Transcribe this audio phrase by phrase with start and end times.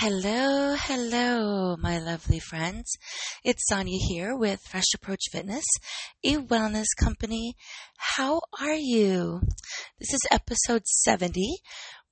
[0.00, 2.96] Hello, hello, my lovely friends.
[3.42, 5.64] It's Sonia here with Fresh Approach Fitness,
[6.22, 7.56] a wellness company.
[7.96, 9.40] How are you?
[9.98, 11.56] This is episode 70.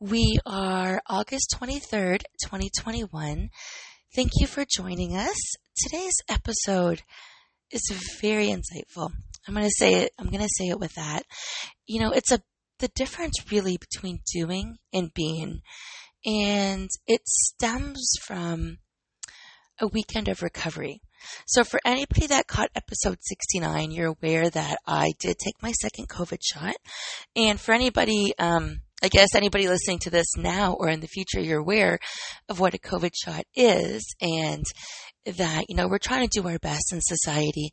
[0.00, 3.50] We are August 23rd, 2021.
[4.16, 5.38] Thank you for joining us.
[5.76, 7.02] Today's episode
[7.70, 7.88] is
[8.20, 9.10] very insightful.
[9.46, 11.22] I'm going to say it, I'm going to say it with that.
[11.86, 12.42] You know, it's a,
[12.80, 15.60] the difference really between doing and being
[16.24, 18.78] and it stems from
[19.80, 21.00] a weekend of recovery.
[21.46, 26.08] So for anybody that caught episode 69, you're aware that I did take my second
[26.08, 26.76] COVID shot.
[27.34, 31.40] And for anybody, um, I guess anybody listening to this now or in the future,
[31.40, 31.98] you're aware
[32.48, 34.64] of what a COVID shot is and
[35.26, 37.70] that, you know, we're trying to do our best in society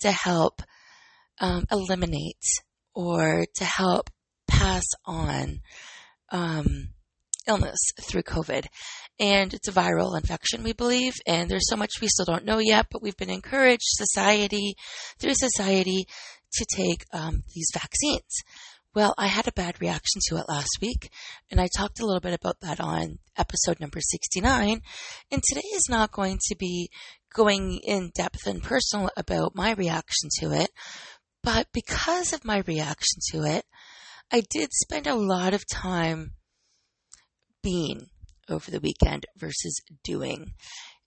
[0.00, 0.62] to help
[1.40, 2.44] um, eliminate
[2.94, 4.10] or to help
[4.48, 5.60] pass on
[6.30, 6.88] um,
[7.46, 8.66] illness through COVID.
[9.18, 11.14] And it's a viral infection, we believe.
[11.26, 14.74] And there's so much we still don't know yet, but we've been encouraged society,
[15.18, 16.06] through society,
[16.54, 18.42] to take um, these vaccines.
[18.94, 21.10] Well, I had a bad reaction to it last week,
[21.50, 24.82] and I talked a little bit about that on episode number 69.
[25.30, 26.90] And today is not going to be
[27.32, 30.68] going in depth and personal about my reaction to it,
[31.42, 33.64] but because of my reaction to it,
[34.30, 36.32] I did spend a lot of time
[37.62, 38.06] being
[38.48, 40.52] over the weekend versus doing.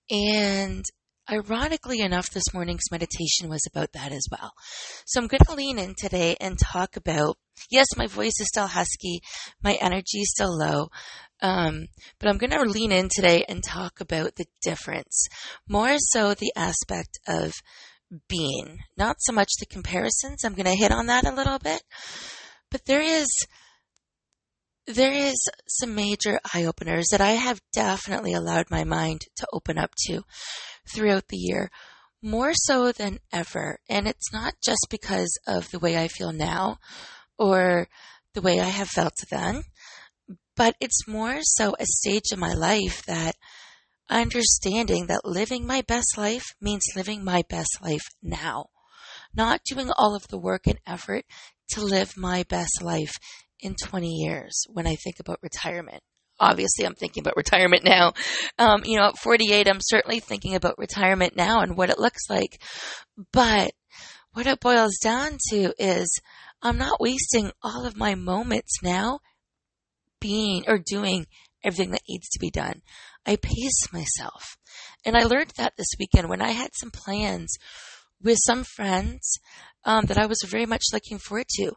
[0.10, 0.86] And
[1.30, 4.52] ironically enough, this morning's meditation was about that as well.
[5.06, 7.38] So I'm going to lean in today and talk about,
[7.70, 9.20] yes, my voice is still husky,
[9.64, 10.90] my energy is still low,
[11.42, 11.88] um,
[12.20, 15.28] but I'm going to lean in today and talk about the difference,
[15.68, 17.54] more so the aspect of
[18.30, 20.44] being, not so much the comparisons.
[20.44, 21.82] I'm going to hit on that a little bit,
[22.70, 23.28] but there is
[24.88, 25.36] there is
[25.68, 30.24] some major eye openers that I have definitely allowed my mind to open up to
[30.94, 31.72] throughout the year,
[32.22, 33.80] more so than ever.
[33.90, 36.78] And it's not just because of the way I feel now
[37.38, 37.88] or
[38.34, 39.64] the way I have felt then,
[40.56, 43.36] but it's more so a stage in my life that
[44.10, 48.68] understanding that living my best life means living my best life now,
[49.34, 51.26] not doing all of the work and effort
[51.70, 53.18] to live my best life
[53.66, 56.02] in 20 years when I think about retirement.
[56.40, 58.14] Obviously, I'm thinking about retirement now.
[58.60, 62.30] Um, you know, at 48, I'm certainly thinking about retirement now and what it looks
[62.30, 62.62] like.
[63.32, 63.72] But
[64.34, 66.10] what it boils down to is
[66.62, 69.20] I'm not wasting all of my moments now
[70.20, 71.26] being or doing
[71.64, 72.82] everything that needs to be done.
[73.26, 74.58] I pace myself.
[75.06, 77.58] And I learned that this weekend when I had some plans
[78.22, 79.40] with some friends
[79.86, 81.72] um, that I was very much looking forward to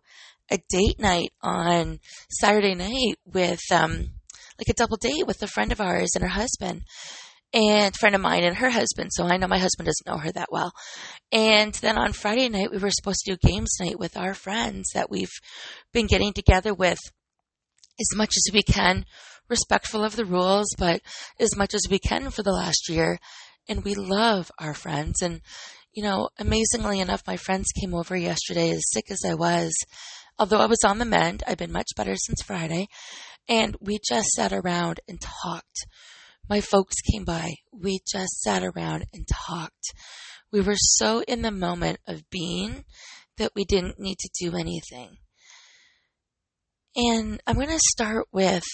[0.51, 1.99] a date night on
[2.31, 4.11] Saturday night with um
[4.59, 6.83] like a double date with a friend of ours and her husband
[7.53, 9.11] and friend of mine and her husband.
[9.13, 10.73] So I know my husband doesn't know her that well.
[11.33, 14.91] And then on Friday night, we were supposed to do games night with our friends
[14.95, 15.33] that we've
[15.93, 16.99] been getting together with
[18.01, 19.05] as much as we can,
[19.49, 21.01] respectful of the rules, but
[21.41, 23.19] as much as we can for the last year.
[23.69, 25.23] And we love our friends.
[25.23, 25.41] And,
[25.93, 29.73] you know, amazingly enough, my friends came over yesterday as sick as I was
[30.39, 32.87] Although I was on the mend, I've been much better since Friday.
[33.49, 35.87] And we just sat around and talked.
[36.49, 37.55] My folks came by.
[37.73, 39.95] We just sat around and talked.
[40.53, 42.85] We were so in the moment of being
[43.37, 45.17] that we didn't need to do anything.
[46.97, 48.65] And I'm going to start with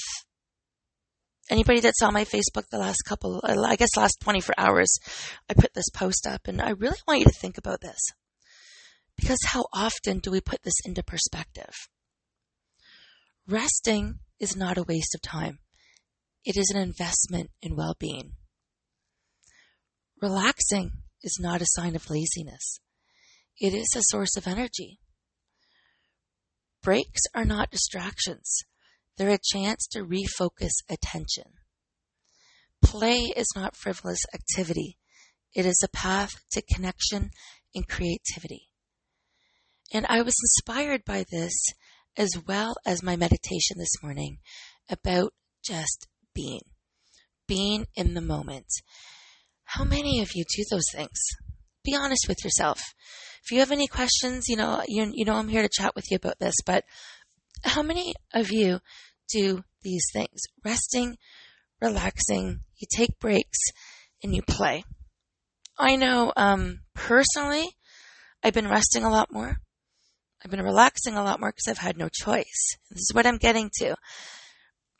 [1.50, 4.98] anybody that saw my Facebook the last couple, I guess last 24 hours,
[5.50, 8.00] I put this post up and I really want you to think about this.
[9.16, 11.88] Because how often do we put this into perspective?
[13.46, 15.58] Resting is not a waste of time.
[16.44, 18.32] It is an investment in well-being.
[20.20, 20.92] Relaxing
[21.22, 22.80] is not a sign of laziness.
[23.58, 24.98] It is a source of energy.
[26.82, 28.62] Breaks are not distractions.
[29.16, 31.52] They're a chance to refocus attention.
[32.82, 34.98] Play is not frivolous activity.
[35.54, 37.30] It is a path to connection
[37.74, 38.68] and creativity.
[39.94, 41.54] And I was inspired by this
[42.16, 44.38] as well as my meditation this morning
[44.90, 45.32] about
[45.64, 46.62] just being,
[47.46, 48.66] being in the moment.
[49.62, 51.16] How many of you do those things?
[51.84, 52.80] Be honest with yourself.
[53.44, 56.10] If you have any questions, you know, you, you know, I'm here to chat with
[56.10, 56.82] you about this, but
[57.62, 58.80] how many of you
[59.32, 60.40] do these things?
[60.64, 61.18] Resting,
[61.80, 63.58] relaxing, you take breaks,
[64.24, 64.82] and you play.
[65.78, 67.68] I know, um, personally,
[68.42, 69.58] I've been resting a lot more.
[70.44, 72.76] I've been relaxing a lot more because I've had no choice.
[72.90, 73.96] This is what I'm getting to.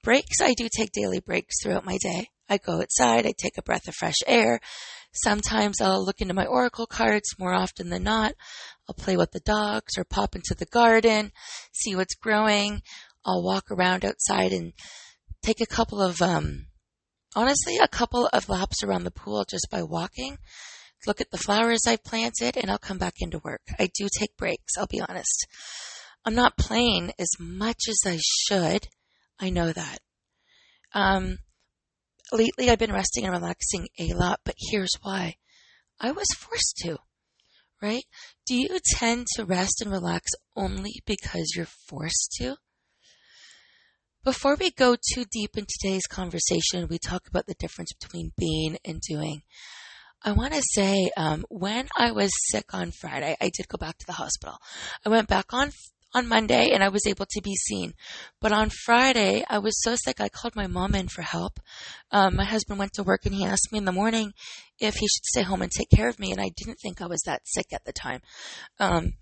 [0.02, 2.28] Breaks, I do take daily breaks throughout my day.
[2.48, 4.60] I go outside, I take a breath of fresh air.
[5.12, 8.34] Sometimes I'll look into my oracle cards more often than not.
[8.88, 11.30] I'll play with the dogs or pop into the garden,
[11.72, 12.82] see what's growing.
[13.24, 14.72] I'll walk around outside and
[15.42, 16.66] take a couple of, um,
[17.36, 20.38] honestly, a couple of laps around the pool just by walking.
[21.06, 23.62] Look at the flowers I've planted and I'll come back into work.
[23.78, 25.46] I do take breaks, I'll be honest.
[26.24, 28.88] I'm not playing as much as I should.
[29.38, 29.98] I know that.
[30.94, 31.38] Um,
[32.32, 35.36] lately I've been resting and relaxing a lot, but here's why.
[36.00, 36.98] I was forced to,
[37.82, 38.04] right?
[38.46, 42.56] Do you tend to rest and relax only because you're forced to?
[44.24, 48.78] Before we go too deep in today's conversation, we talk about the difference between being
[48.82, 49.42] and doing.
[50.26, 53.98] I want to say, um, when I was sick on Friday, I did go back
[53.98, 54.56] to the hospital.
[55.04, 55.70] I went back on
[56.14, 57.92] on Monday and I was able to be seen.
[58.40, 61.58] But on Friday, I was so sick, I called my mom in for help.
[62.12, 64.32] Um, my husband went to work and he asked me in the morning
[64.78, 66.30] if he should stay home and take care of me.
[66.30, 68.20] And I didn't think I was that sick at the time.
[68.78, 69.14] Um,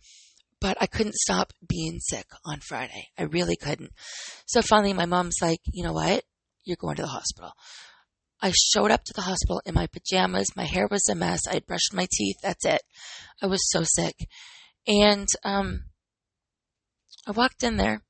[0.61, 3.09] but I couldn't stop being sick on Friday.
[3.19, 3.91] I really couldn't.
[4.47, 6.23] So finally, my mom's like, you know what?
[6.65, 7.53] You're going to the hospital.
[8.43, 10.57] I showed up to the hospital in my pajamas.
[10.57, 11.47] My hair was a mess.
[11.49, 12.37] I brushed my teeth.
[12.43, 12.83] That's it.
[13.41, 14.17] I was so sick.
[14.87, 15.85] And, um,
[17.27, 18.03] I walked in there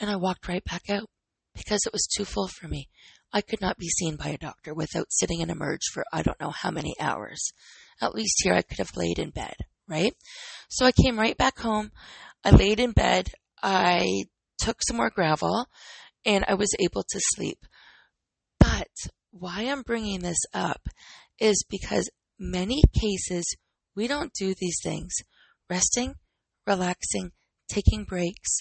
[0.00, 1.08] and I walked right back out
[1.54, 2.88] because it was too full for me.
[3.32, 6.22] I could not be seen by a doctor without sitting in a merge for I
[6.22, 7.52] don't know how many hours.
[8.00, 9.54] At least here I could have laid in bed,
[9.86, 10.14] right?
[10.68, 11.92] So I came right back home.
[12.44, 13.30] I laid in bed.
[13.62, 14.24] I
[14.58, 15.66] took some more Gravol
[16.24, 17.58] and I was able to sleep.
[18.58, 18.88] But
[19.30, 20.88] why I'm bringing this up
[21.38, 23.44] is because many cases
[23.94, 25.12] we don't do these things.
[25.68, 26.14] Resting,
[26.66, 27.32] relaxing,
[27.68, 28.60] taking breaks.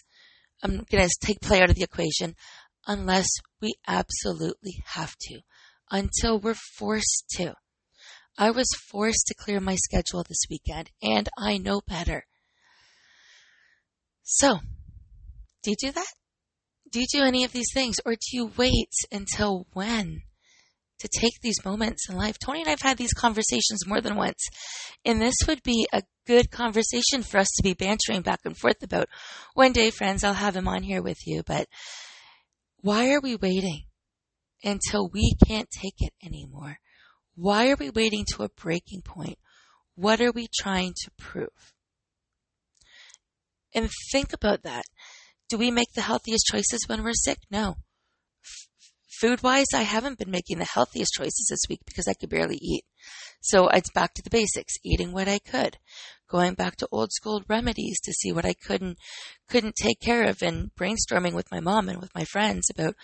[0.63, 2.35] I'm going to take play out of the equation
[2.87, 3.27] unless
[3.61, 5.39] we absolutely have to,
[5.91, 7.53] until we're forced to.
[8.37, 12.25] I was forced to clear my schedule this weekend, and I know better.
[14.23, 14.59] So,
[15.63, 16.13] do you do that?
[16.91, 20.21] Do you do any of these things, or do you wait until when?
[20.99, 22.37] To take these moments in life.
[22.39, 24.43] Tony and I've had these conversations more than once,
[25.05, 28.81] and this would be a good conversation for us to be bantering back and forth
[28.83, 29.07] about.
[29.53, 31.67] One day, friends, I'll have him on here with you, but
[32.81, 33.83] why are we waiting
[34.63, 36.77] until we can't take it anymore?
[37.35, 39.37] Why are we waiting to a breaking point?
[39.95, 41.73] What are we trying to prove?
[43.73, 44.83] And think about that.
[45.49, 47.37] Do we make the healthiest choices when we're sick?
[47.49, 47.75] No.
[49.19, 52.59] Food wise, I haven't been making the healthiest choices this week because I could barely
[52.61, 52.83] eat.
[53.41, 55.77] So it's back to the basics, eating what I could,
[56.29, 58.97] going back to old school remedies to see what I couldn't,
[59.49, 62.95] couldn't take care of and brainstorming with my mom and with my friends about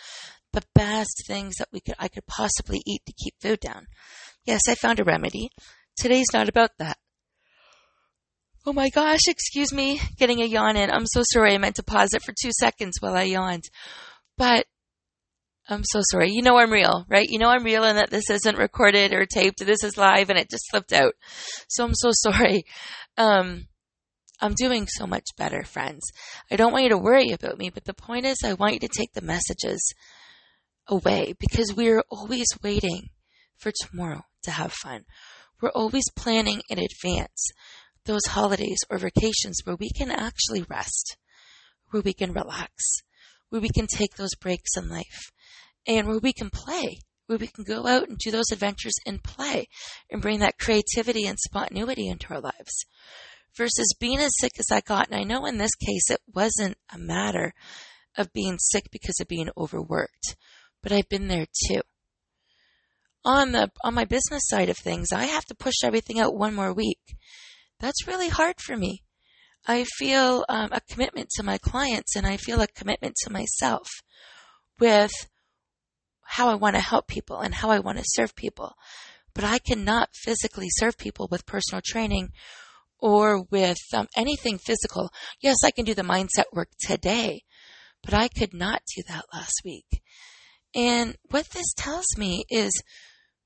[0.52, 3.88] the best things that we could, I could possibly eat to keep food down.
[4.46, 5.50] Yes, I found a remedy.
[5.98, 6.98] Today's not about that.
[8.68, 10.92] Oh my gosh, excuse me, getting a yawn in.
[10.92, 11.54] I'm so sorry.
[11.54, 13.64] I meant to pause it for two seconds while I yawned.
[14.38, 14.66] But
[15.70, 16.32] I'm so sorry.
[16.32, 17.28] You know I'm real, right?
[17.28, 19.66] You know I'm real and that this isn't recorded or taped.
[19.66, 21.14] This is live and it just slipped out.
[21.70, 22.66] So I'm so sorry.
[23.18, 23.68] Um,
[24.42, 26.12] I'm doing so much better, friends.
[26.52, 28.80] I don't want you to worry about me, but the point is I want you
[28.82, 29.94] to take the messages
[30.88, 33.10] away because we're always waiting
[33.58, 35.06] for tomorrow to have fun.
[35.62, 37.52] We're always planning in advance
[38.04, 41.16] those holidays or vacations where we can actually rest,
[41.92, 42.98] where we can relax,
[43.48, 45.32] where we can take those breaks in life
[45.88, 49.24] and where we can play, where we can go out and do those adventures and
[49.24, 49.68] play
[50.10, 52.86] and bring that creativity and spontaneity into our lives.
[53.56, 56.76] Versus being as sick as I got, and I know in this case it wasn't
[56.92, 57.54] a matter
[58.18, 60.36] of being sick because of being overworked,
[60.82, 61.82] but I've been there too.
[63.26, 66.54] On the on my business side of things, I have to push everything out one
[66.56, 67.16] more week.
[67.80, 69.04] That's really hard for me.
[69.66, 73.88] I feel um, a commitment to my clients and I feel a commitment to myself
[74.80, 75.12] with
[76.34, 78.74] how I want to help people and how I want to serve people.
[79.36, 82.32] But I cannot physically serve people with personal training
[83.00, 85.12] or with um, anything physical.
[85.42, 87.44] Yes, I can do the mindset work today,
[88.04, 90.02] but I could not do that last week.
[90.74, 92.72] And what this tells me is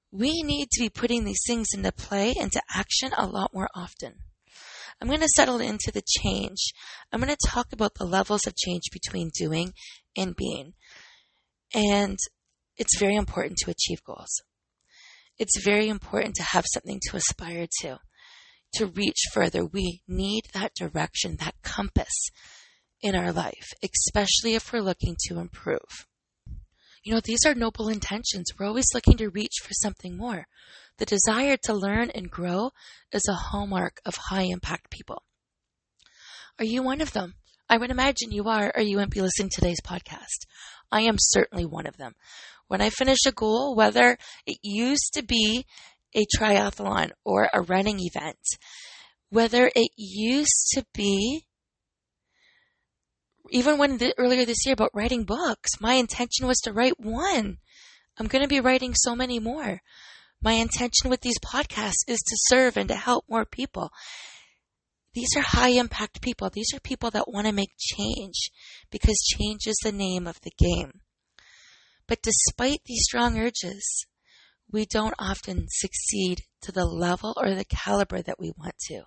[0.09, 4.13] we need to be putting these things into play, into action a lot more often.
[5.01, 6.71] I'm going to settle into the change.
[7.11, 9.73] I'm going to talk about the levels of change between doing
[10.15, 10.73] and being.
[11.75, 12.17] And
[12.77, 14.41] it's very important to achieve goals.
[15.37, 17.99] It's very important to have something to aspire to,
[18.73, 19.65] to reach further.
[19.65, 22.29] We need that direction, that compass
[23.01, 26.07] in our life, especially if we're looking to improve.
[27.03, 28.51] You know, these are noble intentions.
[28.57, 30.47] We're always looking to reach for something more.
[30.97, 32.71] The desire to learn and grow
[33.11, 35.23] is a hallmark of high impact people.
[36.59, 37.35] Are you one of them?
[37.69, 40.47] I would imagine you are, or you wouldn't be listening to today's podcast.
[40.91, 42.15] I am certainly one of them.
[42.67, 45.65] When I finish a goal, whether it used to be
[46.15, 48.39] a triathlon or a running event,
[49.29, 51.43] whether it used to be
[53.51, 57.57] even when the, earlier this year about writing books, my intention was to write one.
[58.19, 59.81] I'm going to be writing so many more.
[60.41, 63.89] My intention with these podcasts is to serve and to help more people.
[65.13, 66.49] These are high impact people.
[66.51, 68.51] These are people that want to make change
[68.91, 70.91] because change is the name of the game.
[72.07, 74.05] But despite these strong urges,
[74.71, 79.03] we don't often succeed to the level or the caliber that we want to.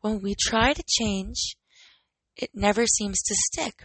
[0.00, 1.56] When we try to change,
[2.36, 3.84] it never seems to stick,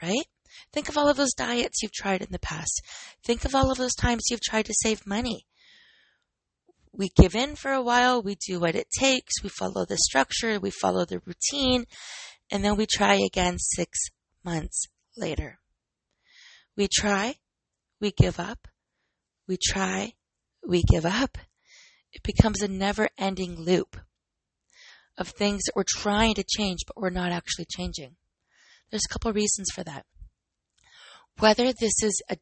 [0.00, 0.26] right?
[0.72, 2.82] Think of all of those diets you've tried in the past.
[3.24, 5.46] Think of all of those times you've tried to save money.
[6.92, 10.60] We give in for a while, we do what it takes, we follow the structure,
[10.60, 11.86] we follow the routine,
[12.50, 13.98] and then we try again six
[14.44, 15.58] months later.
[16.76, 17.36] We try,
[18.00, 18.68] we give up,
[19.46, 20.14] we try,
[20.66, 21.38] we give up.
[22.12, 23.96] It becomes a never ending loop
[25.18, 28.16] of things that we're trying to change, but we're not actually changing.
[28.90, 30.06] There's a couple reasons for that.
[31.38, 32.36] Whether this is a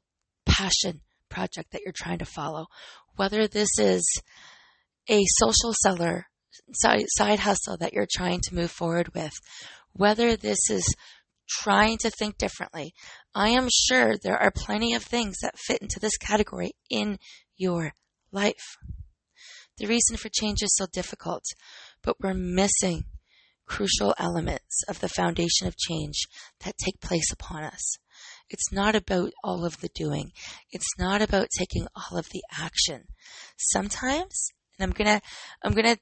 [0.46, 2.66] passion project that you're trying to follow,
[3.16, 4.04] whether this is
[5.08, 6.26] a social seller
[6.72, 9.32] side hustle that you're trying to move forward with,
[9.92, 10.84] whether this is
[11.48, 12.94] trying to think differently,
[13.34, 17.18] I am sure there are plenty of things that fit into this category in
[17.56, 17.92] your
[18.32, 18.76] life.
[19.78, 21.44] The reason for change is so difficult
[22.02, 23.04] but we're missing
[23.66, 26.26] crucial elements of the foundation of change
[26.64, 27.96] that take place upon us.
[28.48, 30.32] It's not about all of the doing.
[30.72, 33.04] It's not about taking all of the action.
[33.56, 35.20] Sometimes, and I'm gonna,
[35.62, 35.98] I'm gonna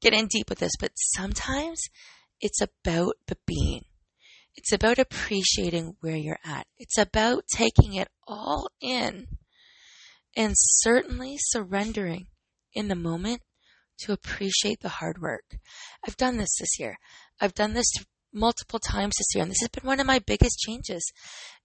[0.00, 1.82] get in deep with this, but sometimes
[2.40, 3.84] it's about the being.
[4.56, 6.66] It's about appreciating where you're at.
[6.78, 9.26] It's about taking it all in
[10.36, 12.26] and certainly surrendering
[12.72, 13.42] in the moment
[14.00, 15.58] to appreciate the hard work.
[16.06, 16.98] I've done this this year.
[17.40, 17.90] I've done this
[18.32, 21.12] multiple times this year, and this has been one of my biggest changes.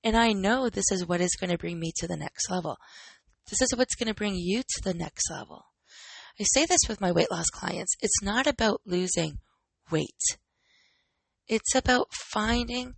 [0.04, 2.78] And I know this is what is going to bring me to the next level.
[3.50, 5.66] This is what's going to bring you to the next level.
[6.40, 7.96] I say this with my weight loss clients.
[8.02, 9.40] It's not about losing
[9.92, 10.38] weight.
[11.48, 12.96] It's about finding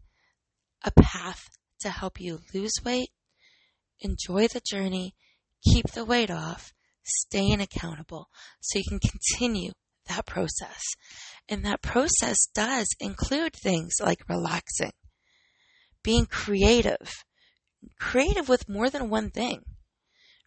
[0.83, 1.49] a path
[1.81, 3.09] to help you lose weight,
[3.99, 5.15] enjoy the journey,
[5.63, 6.73] keep the weight off,
[7.03, 8.29] staying accountable
[8.61, 9.71] so you can continue
[10.07, 10.81] that process.
[11.49, 14.93] And that process does include things like relaxing,
[16.01, 17.25] being creative,
[17.99, 19.63] creative with more than one thing,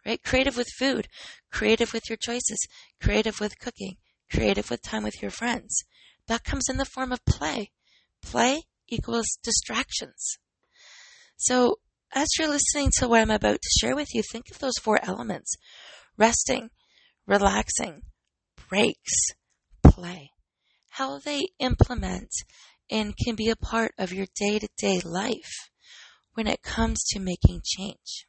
[0.05, 0.23] right?
[0.23, 1.07] Creative with food,
[1.51, 2.67] creative with your choices,
[3.01, 3.97] creative with cooking,
[4.31, 5.83] creative with time with your friends.
[6.27, 7.71] That comes in the form of play.
[8.21, 10.37] Play equals distractions.
[11.37, 11.79] So
[12.13, 14.99] as you're listening to what I'm about to share with you, think of those four
[15.03, 15.55] elements
[16.17, 16.69] resting,
[17.25, 18.01] relaxing,
[18.69, 19.13] breaks,
[19.83, 20.31] play,
[20.91, 22.29] how they implement
[22.89, 25.69] and can be a part of your day to day life
[26.33, 28.27] when it comes to making change.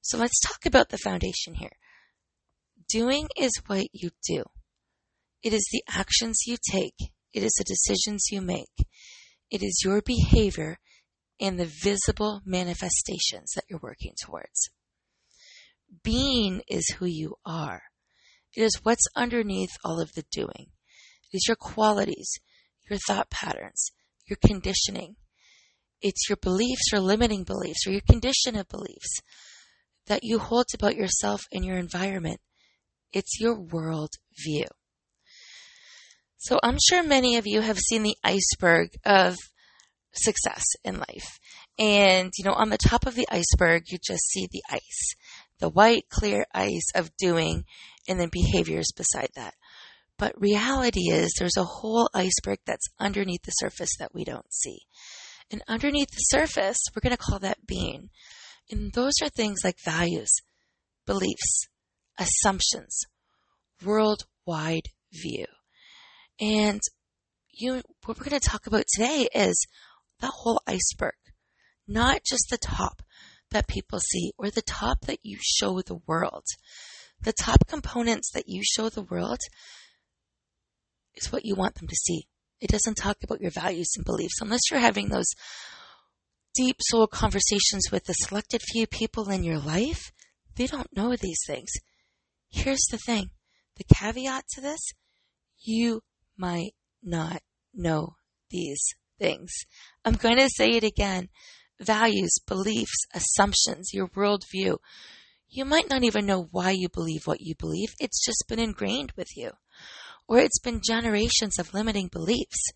[0.00, 1.76] So let's talk about the foundation here.
[2.88, 4.44] Doing is what you do.
[5.42, 6.94] It is the actions you take.
[7.34, 8.86] It is the decisions you make.
[9.50, 10.78] It is your behavior
[11.40, 14.70] and the visible manifestations that you're working towards.
[16.02, 17.82] Being is who you are.
[18.56, 20.68] It is what's underneath all of the doing.
[21.32, 22.38] It is your qualities,
[22.88, 23.90] your thought patterns,
[24.26, 25.16] your conditioning.
[26.00, 29.20] It's your beliefs or limiting beliefs or your condition of beliefs
[30.06, 32.40] that you hold about yourself and your environment.
[33.12, 34.10] It's your world
[34.44, 34.66] view.
[36.44, 39.36] So I'm sure many of you have seen the iceberg of
[40.12, 41.38] success in life.
[41.78, 45.14] And, you know, on the top of the iceberg, you just see the ice
[45.60, 47.64] the white, clear ice of doing
[48.06, 49.54] and then behaviors beside that.
[50.18, 54.80] But reality is there's a whole iceberg that's underneath the surface that we don't see.
[55.50, 58.10] And underneath the surface, we're going to call that being.
[58.70, 60.30] And those are things like values,
[61.06, 61.68] beliefs,
[62.18, 62.98] assumptions,
[63.82, 65.46] worldwide view.
[66.40, 66.80] And
[67.50, 69.66] you, what we're going to talk about today is
[70.20, 71.14] the whole iceberg,
[71.86, 73.02] not just the top,
[73.50, 76.44] that people see or the top that you show the world.
[77.20, 79.38] The top components that you show the world
[81.14, 82.26] is what you want them to see.
[82.60, 85.32] It doesn't talk about your values and beliefs unless you're having those
[86.54, 90.12] deep soul conversations with the selected few people in your life,
[90.56, 91.70] they don't know these things.
[92.50, 93.30] Here's the thing
[93.76, 94.80] the caveat to this
[95.60, 96.00] you
[96.36, 97.42] might not
[97.74, 98.16] know
[98.50, 98.82] these
[99.18, 99.50] things.
[100.04, 101.28] I'm going to say it again
[101.80, 104.78] values, beliefs, assumptions, your worldview.
[105.48, 107.94] You might not even know why you believe what you believe.
[108.00, 109.50] It's just been ingrained with you.
[110.26, 112.70] Or it's been generations of limiting beliefs.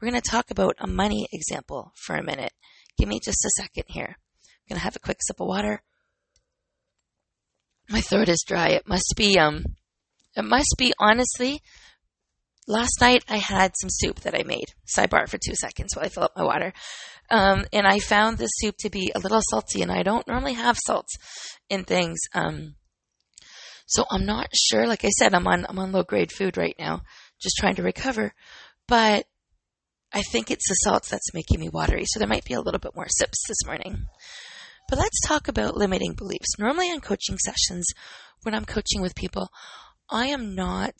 [0.00, 2.52] We're going to talk about a money example for a minute.
[2.98, 4.16] Give me just a second here.
[4.18, 5.82] I'm going to have a quick sip of water.
[7.88, 8.70] My throat is dry.
[8.70, 9.64] It must be, um,
[10.36, 11.62] it must be honestly
[12.66, 14.74] last night I had some soup that I made.
[14.86, 16.72] Sidebar for two seconds while I fill up my water.
[17.30, 20.54] Um, and I found this soup to be a little salty, and I don't normally
[20.54, 21.08] have salt
[21.68, 22.18] in things.
[22.34, 22.76] Um,
[23.86, 24.86] so I'm not sure.
[24.86, 27.02] Like I said, I'm on I'm on low grade food right now,
[27.40, 28.32] just trying to recover.
[28.86, 29.26] But
[30.12, 32.04] I think it's the salts that's making me watery.
[32.06, 34.06] So there might be a little bit more sips this morning.
[34.88, 36.58] But let's talk about limiting beliefs.
[36.58, 37.86] Normally on coaching sessions,
[38.42, 39.48] when I'm coaching with people,
[40.08, 40.94] I am not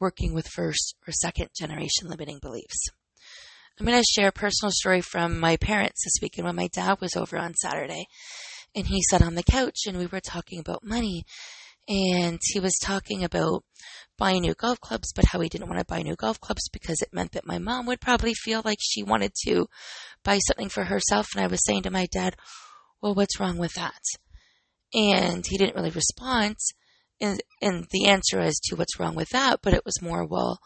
[0.00, 2.88] working with first or second generation limiting beliefs.
[3.78, 7.00] I'm going to share a personal story from my parents this weekend when my dad
[7.00, 8.06] was over on Saturday
[8.74, 11.24] and he sat on the couch and we were talking about money
[11.88, 13.64] and he was talking about
[14.18, 17.00] buying new golf clubs, but how he didn't want to buy new golf clubs because
[17.00, 19.66] it meant that my mom would probably feel like she wanted to
[20.22, 21.28] buy something for herself.
[21.34, 22.36] And I was saying to my dad,
[23.00, 24.02] well, what's wrong with that?
[24.92, 26.56] And he didn't really respond
[27.20, 30.58] and, and the answer as to what's wrong with that, but it was more, well,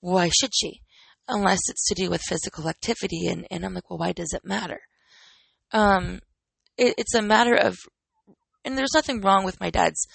[0.00, 0.80] why should she?
[1.28, 3.26] Unless it's to do with physical activity.
[3.26, 4.80] And, and I'm like, well, why does it matter?
[5.72, 6.20] Um,
[6.76, 7.76] it, it's a matter of,
[8.64, 10.06] and there's nothing wrong with my dad's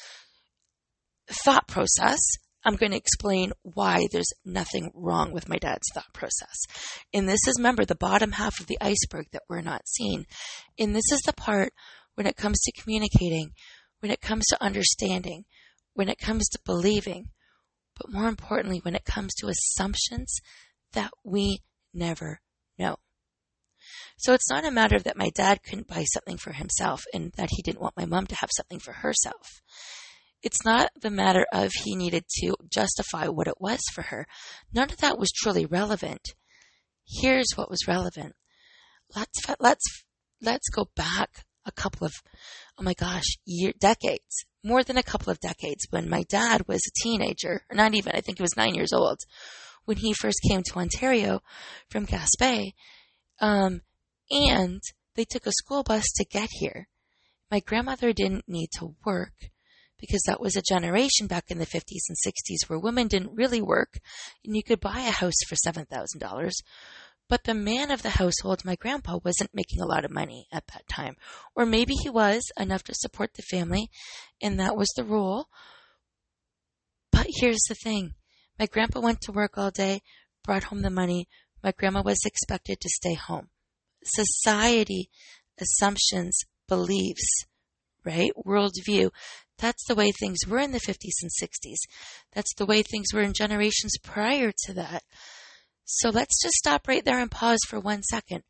[1.30, 2.20] thought process.
[2.66, 6.58] I'm going to explain why there's nothing wrong with my dad's thought process.
[7.14, 10.26] And this is, remember, the bottom half of the iceberg that we're not seeing.
[10.80, 11.72] And this is the part
[12.16, 13.52] when it comes to communicating
[14.06, 15.46] when it comes to understanding,
[15.96, 17.32] when it comes to believing,
[17.98, 20.42] but more importantly, when it comes to assumptions
[20.94, 22.40] that we never
[22.78, 22.98] know.
[24.20, 27.50] So it's not a matter that my dad couldn't buy something for himself and that
[27.54, 29.64] he didn't want my mom to have something for herself.
[30.44, 34.28] It's not the matter of he needed to justify what it was for her.
[34.72, 36.36] None of that was truly relevant.
[37.08, 38.36] Here's what was relevant.
[39.16, 40.04] Let's let's
[40.44, 42.14] let's go back a couple of
[42.78, 46.82] oh my gosh, year, decades, more than a couple of decades when my dad was
[46.86, 49.20] a teenager, or not even, I think he was nine years old,
[49.86, 51.42] when he first came to Ontario
[51.90, 52.72] from Gaspé.
[53.40, 53.82] Um,
[54.32, 54.82] and
[55.16, 56.88] they took a school bus to get here.
[57.52, 59.34] My grandmother didn't need to work
[60.00, 63.62] because that was a generation back in the 50s and 60s where women didn't really
[63.62, 64.00] work
[64.44, 66.52] and you could buy a house for $7,000
[67.28, 70.68] but the man of the household, my grandpa, wasn't making a lot of money at
[70.68, 71.16] that time.
[71.56, 73.90] Or maybe he was enough to support the family,
[74.42, 75.50] and that was the rule.
[77.12, 78.16] But here's the thing
[78.60, 80.02] my grandpa went to work all day,
[80.44, 81.28] brought home the money.
[81.64, 83.50] My grandma was expected to stay home.
[84.04, 85.10] Society,
[85.60, 87.46] assumptions, beliefs,
[88.04, 88.32] right?
[88.46, 89.10] Worldview.
[89.58, 91.78] That's the way things were in the 50s and 60s.
[92.34, 95.04] That's the way things were in generations prior to that.
[95.86, 98.44] So let's just stop right there and pause for one second.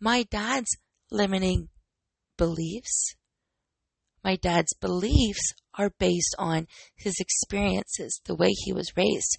[0.00, 0.76] My dad's
[1.12, 1.68] limiting
[2.36, 3.14] beliefs,
[4.24, 6.66] my dad's beliefs are based on
[6.96, 9.38] his experiences, the way he was raised,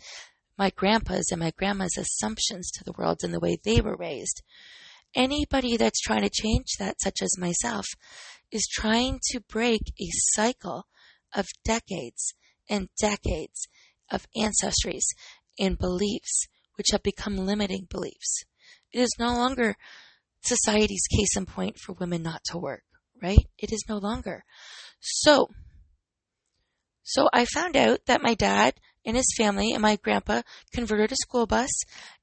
[0.58, 4.42] my grandpa's and my grandma's assumptions to the world and the way they were raised.
[5.14, 7.86] Anybody that's trying to change that, such as myself,
[8.52, 10.88] is trying to break a cycle
[11.36, 12.34] of decades
[12.70, 13.68] and decades
[14.10, 15.06] of ancestries
[15.60, 18.44] and beliefs which have become limiting beliefs.
[18.92, 19.76] It is no longer
[20.42, 22.84] society's case in point for women not to work,
[23.22, 23.46] right?
[23.58, 24.44] It is no longer.
[25.00, 25.50] So,
[27.04, 30.42] so I found out that my dad and his family and my grandpa
[30.74, 31.70] converted a school bus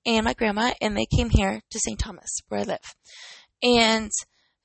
[0.06, 1.98] and my grandma and they came here to St.
[1.98, 2.94] Thomas where I live.
[3.62, 4.10] And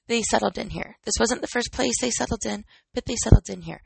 [0.08, 0.98] they settled in here.
[1.04, 3.82] This wasn't the first place they settled in, but they settled in here.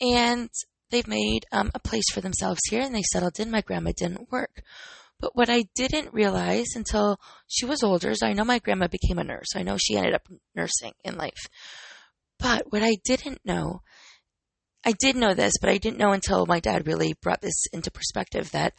[0.00, 0.48] And
[0.90, 3.50] they've made um, a place for themselves here and they settled in.
[3.50, 4.62] My grandma didn't work.
[5.20, 9.18] But what I didn't realize until she was older is I know my grandma became
[9.18, 9.48] a nurse.
[9.56, 11.48] I know she ended up nursing in life.
[12.38, 13.82] But what I didn't know,
[14.84, 17.90] I did know this, but I didn't know until my dad really brought this into
[17.90, 18.74] perspective that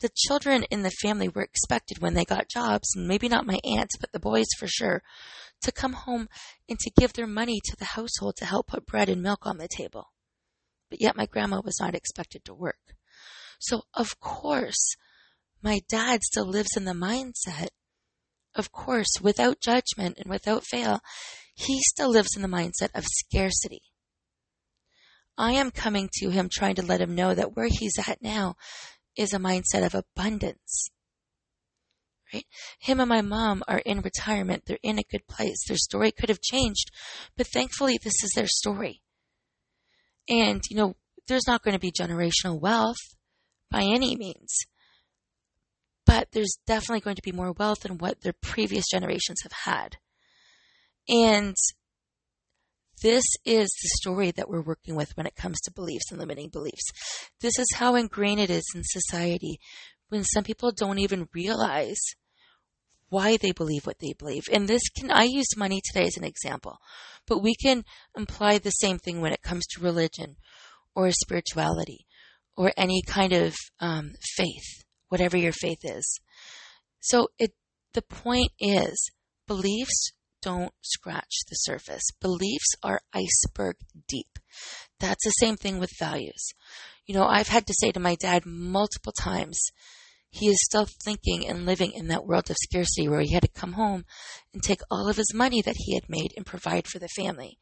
[0.00, 3.58] the children in the family were expected when they got jobs, and maybe not my
[3.64, 5.02] aunts, but the boys for sure,
[5.62, 6.28] to come home
[6.68, 9.56] and to give their money to the household to help put bread and milk on
[9.56, 10.12] the table.
[10.90, 12.94] But yet my grandma was not expected to work.
[13.58, 14.96] So of course,
[15.66, 17.68] my dad still lives in the mindset
[18.56, 21.00] of course, without judgment and without fail,
[21.54, 23.82] he still lives in the mindset of scarcity.
[25.38, 28.56] I am coming to him trying to let him know that where he's at now
[29.16, 30.88] is a mindset of abundance.
[32.32, 32.46] Right?
[32.80, 34.64] Him and my mom are in retirement.
[34.66, 35.66] They're in a good place.
[35.68, 36.90] Their story could have changed,
[37.36, 39.02] but thankfully this is their story.
[40.28, 40.96] And, you know,
[41.28, 42.96] there's not going to be generational wealth
[43.70, 44.56] by any means,
[46.16, 49.96] but there's definitely going to be more wealth than what their previous generations have had.
[51.08, 51.54] And
[53.02, 56.48] this is the story that we're working with when it comes to beliefs and limiting
[56.48, 56.90] beliefs.
[57.42, 59.58] This is how ingrained it is in society
[60.08, 62.00] when some people don't even realize
[63.10, 64.44] why they believe what they believe.
[64.50, 66.78] And this can, I use money today as an example,
[67.26, 67.84] but we can
[68.16, 70.36] imply the same thing when it comes to religion
[70.94, 72.06] or spirituality
[72.56, 76.20] or any kind of um, faith, whatever your faith is.
[77.00, 77.52] So it,
[77.94, 79.10] the point is
[79.46, 82.04] beliefs don't scratch the surface.
[82.20, 84.38] Beliefs are iceberg deep.
[85.00, 86.52] That's the same thing with values.
[87.04, 89.58] You know, I've had to say to my dad multiple times,
[90.30, 93.48] he is still thinking and living in that world of scarcity where he had to
[93.48, 94.04] come home
[94.52, 97.58] and take all of his money that he had made and provide for the family.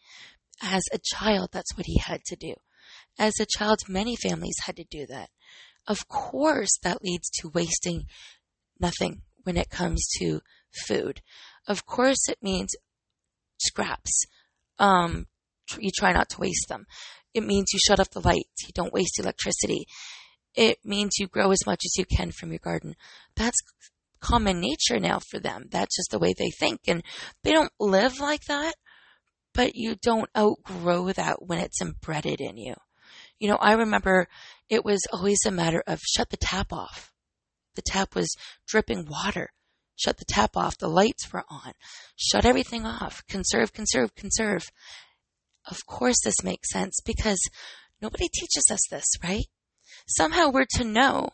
[0.61, 2.55] As a child, that's what he had to do.
[3.19, 5.31] As a child, many families had to do that.
[5.87, 8.07] Of course, that leads to wasting
[8.81, 10.41] nothing when it comes to
[10.87, 11.21] food.
[11.69, 12.75] Of course, it means
[13.59, 14.25] scraps.
[14.79, 15.27] Um,
[15.79, 16.87] you try not to waste them.
[17.33, 18.63] It means you shut off the lights.
[18.67, 19.87] You don't waste electricity
[20.55, 22.95] it means you grow as much as you can from your garden.
[23.37, 23.59] That's
[24.21, 25.67] common nature now for them.
[25.71, 26.81] That's just the way they think.
[26.87, 27.03] And
[27.43, 28.75] they don't live like that,
[29.53, 32.75] but you don't outgrow that when it's embedded in you.
[33.39, 34.29] You know, I remember
[34.69, 37.13] it was always a matter of shut the tap off.
[37.75, 38.35] The tap was
[38.67, 39.51] dripping water.
[39.97, 40.79] Shut the tap off.
[40.79, 41.73] The lights were on.
[42.17, 43.23] Shut everything off.
[43.29, 44.67] Conserve, conserve, conserve.
[45.67, 47.41] Of course, this makes sense because
[48.01, 49.47] nobody teaches us this, right?
[50.07, 51.31] Somehow we're to know,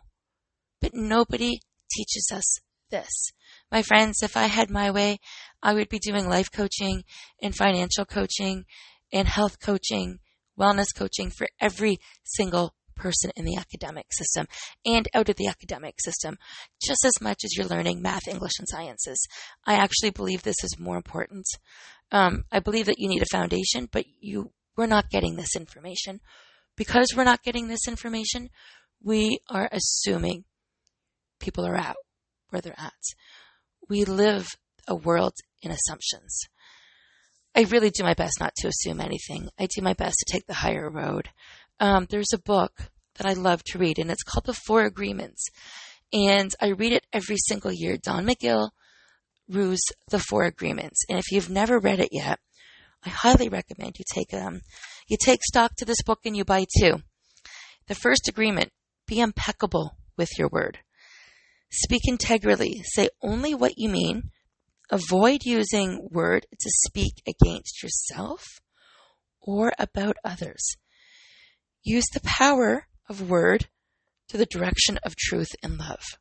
[0.80, 2.58] but nobody teaches us
[2.90, 3.32] this.
[3.70, 5.18] My friends, if I had my way,
[5.62, 7.04] I would be doing life coaching
[7.42, 8.64] and financial coaching
[9.12, 10.18] and health coaching,
[10.58, 14.46] wellness coaching for every single person in the academic system
[14.84, 16.36] and out of the academic system,
[16.84, 19.26] just as much as you're learning math, English, and sciences.
[19.66, 21.46] I actually believe this is more important.
[22.12, 26.20] Um, I believe that you need a foundation, but you we're not getting this information
[26.76, 28.48] because we're not getting this information,
[29.02, 30.44] we are assuming
[31.38, 31.96] people are out
[32.48, 32.92] where they're at.
[33.88, 34.48] We live
[34.86, 36.40] a world in assumptions.
[37.54, 39.48] I really do my best not to assume anything.
[39.58, 41.28] I do my best to take the higher road.
[41.80, 42.72] Um, there's a book
[43.16, 45.46] that I love to read, and it's called The Four Agreements.
[46.12, 47.96] And I read it every single year.
[47.96, 48.72] Don Miguel
[49.48, 51.00] Ruiz The Four Agreements.
[51.08, 52.38] And if you've never read it yet,
[53.04, 54.60] I highly recommend you take um,
[55.08, 56.98] you take stock to this book and you buy two.
[57.88, 58.70] The first agreement
[59.06, 60.78] be impeccable with your word.
[61.72, 62.82] Speak integrally.
[62.84, 64.30] Say only what you mean.
[64.90, 68.44] Avoid using word to speak against yourself
[69.40, 70.76] or about others.
[71.82, 73.68] Use the power of word
[74.28, 76.18] to the direction of truth and love.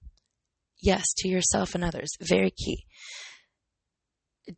[0.82, 2.10] Yes, to yourself and others.
[2.22, 2.86] Very key.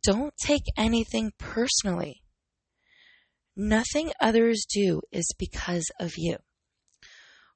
[0.02, 2.22] Don't take anything personally.
[3.56, 6.38] Nothing others do is because of you.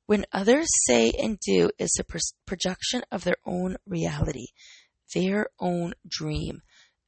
[0.07, 4.49] When others say and do is a projection of their own reality,
[5.15, 6.61] their own dream,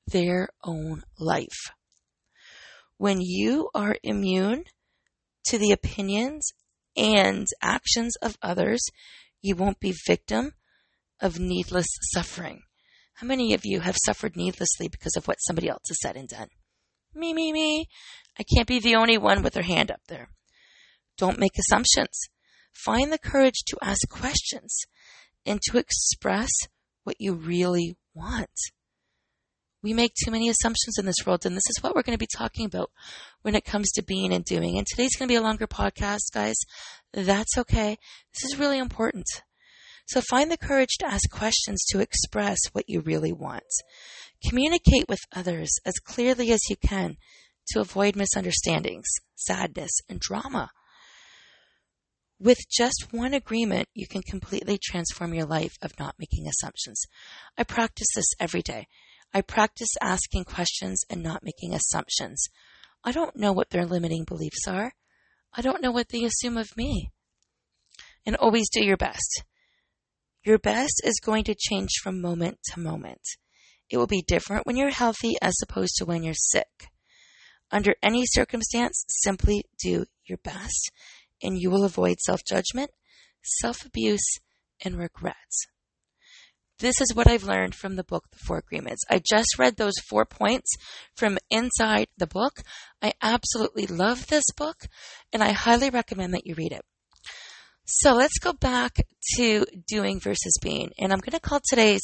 [0.07, 1.73] their own life.
[2.97, 4.65] When you are immune
[5.49, 6.53] to the opinions
[6.97, 8.81] and actions of others,
[9.41, 10.53] you won't be victim
[11.21, 12.63] of needless suffering.
[13.15, 16.29] How many of you have suffered needlessly because of what somebody else has said and
[16.29, 16.49] done?
[17.15, 17.89] Me, me, me.
[18.39, 20.29] I can't be the only one with her hand up there.
[21.17, 22.29] Don't make assumptions.
[22.73, 24.85] Find the courage to ask questions
[25.45, 26.51] and to express
[27.03, 28.51] what you really want.
[29.83, 32.23] We make too many assumptions in this world, and this is what we're going to
[32.23, 32.91] be talking about
[33.43, 34.77] when it comes to being and doing.
[34.77, 36.57] And today's going to be a longer podcast, guys.
[37.13, 37.97] That's okay.
[38.35, 39.27] This is really important.
[40.07, 43.63] So find the courage to ask questions to express what you really want.
[44.49, 47.17] Communicate with others as clearly as you can
[47.69, 50.71] to avoid misunderstandings, sadness, and drama.
[52.41, 57.03] With just one agreement, you can completely transform your life of not making assumptions.
[57.57, 58.87] I practice this every day.
[59.35, 62.47] I practice asking questions and not making assumptions.
[63.05, 64.93] I don't know what their limiting beliefs are.
[65.53, 67.11] I don't know what they assume of me.
[68.27, 69.45] And always do your best.
[70.45, 73.23] Your best is going to change from moment to moment.
[73.91, 76.89] It will be different when you're healthy as opposed to when you're sick.
[77.71, 80.91] Under any circumstance, simply do your best
[81.43, 82.91] and you will avoid self judgment,
[83.43, 84.39] self abuse,
[84.85, 85.67] and regrets.
[86.81, 89.03] This is what I've learned from the book, The Four Agreements.
[89.11, 90.71] I just read those four points
[91.17, 92.63] from inside the book.
[93.03, 94.87] I absolutely love this book
[95.33, 96.83] and I highly recommend that you read it.
[97.85, 98.99] So let's go back
[99.37, 100.93] to doing versus being.
[100.99, 102.03] And I'm going to call today's,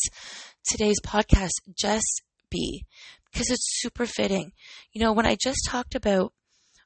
[0.69, 2.85] today's podcast Just Be
[3.33, 4.53] because it's super fitting.
[4.93, 6.33] You know, when I just talked about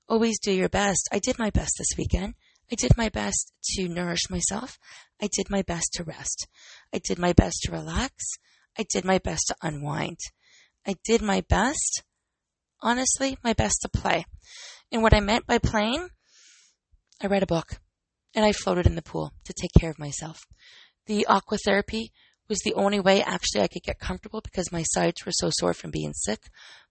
[0.08, 2.34] always do your best, I did my best this weekend.
[2.70, 4.78] I did my best to nourish myself.
[5.22, 6.46] I did my best to rest.
[6.92, 8.24] I did my best to relax.
[8.78, 10.18] I did my best to unwind.
[10.86, 12.02] I did my best,
[12.80, 14.24] honestly, my best to play.
[14.90, 16.08] And what I meant by playing,
[17.20, 17.80] I read a book
[18.34, 20.40] and I floated in the pool to take care of myself.
[21.06, 22.12] The aqua therapy
[22.48, 25.74] was the only way actually I could get comfortable because my sides were so sore
[25.74, 26.40] from being sick.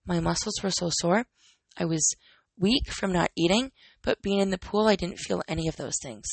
[0.05, 1.25] My muscles were so sore.
[1.77, 2.13] I was
[2.59, 3.71] weak from not eating,
[4.03, 6.25] but being in the pool, I didn't feel any of those things.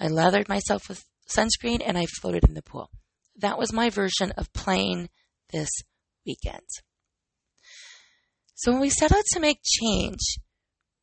[0.00, 2.90] I lathered myself with sunscreen and I floated in the pool.
[3.36, 5.08] That was my version of playing
[5.52, 5.70] this
[6.26, 6.66] weekend.
[8.54, 10.38] So when we set out to make change,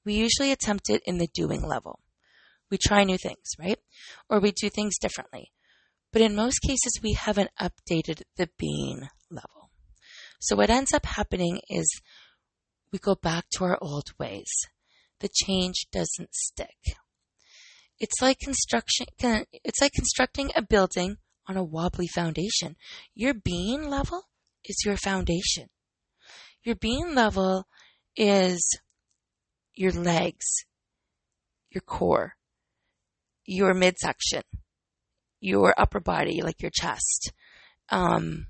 [0.05, 1.99] we usually attempt it in the doing level.
[2.71, 3.77] We try new things, right?
[4.29, 5.51] Or we do things differently.
[6.11, 9.69] But in most cases, we haven't updated the being level.
[10.39, 12.01] So what ends up happening is
[12.91, 14.51] we go back to our old ways.
[15.19, 16.97] The change doesn't stick.
[17.99, 22.75] It's like construction, it's like constructing a building on a wobbly foundation.
[23.13, 24.23] Your being level
[24.65, 25.67] is your foundation.
[26.63, 27.65] Your being level
[28.15, 28.79] is
[29.75, 30.45] your legs,
[31.69, 32.35] your core,
[33.45, 34.43] your midsection,
[35.39, 37.33] your upper body, like your chest,
[37.89, 38.47] um,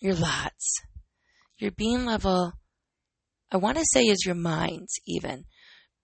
[0.00, 0.80] your lats.
[1.58, 2.52] Your being level,
[3.50, 5.44] I want to say is your minds, even,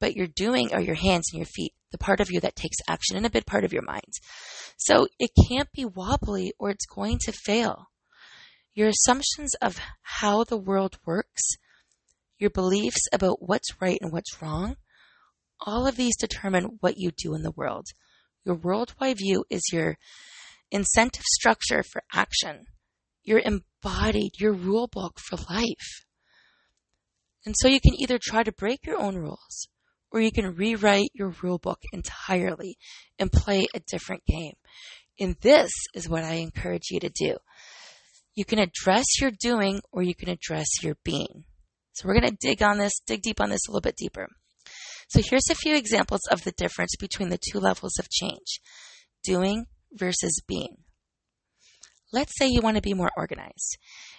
[0.01, 2.79] but your doing are your hands and your feet, the part of you that takes
[2.89, 4.13] action and a bit part of your mind.
[4.77, 7.87] So it can't be wobbly or it's going to fail.
[8.75, 11.43] Your assumptions of how the world works,
[12.39, 14.77] your beliefs about what's right and what's wrong,
[15.61, 17.87] all of these determine what you do in the world.
[18.45, 19.97] Your worldwide view is your
[20.71, 22.65] incentive structure for action,
[23.23, 26.05] your embodied, your rule book for life.
[27.45, 29.69] And so you can either try to break your own rules
[30.13, 32.77] or you can rewrite your rule book entirely
[33.19, 34.55] and play a different game.
[35.19, 37.37] And this is what I encourage you to do.
[38.35, 41.45] You can address your doing or you can address your being.
[41.93, 44.29] So we're going to dig on this, dig deep on this a little bit deeper.
[45.09, 48.61] So here's a few examples of the difference between the two levels of change
[49.23, 50.77] doing versus being.
[52.13, 53.79] Let's say you want to be more organized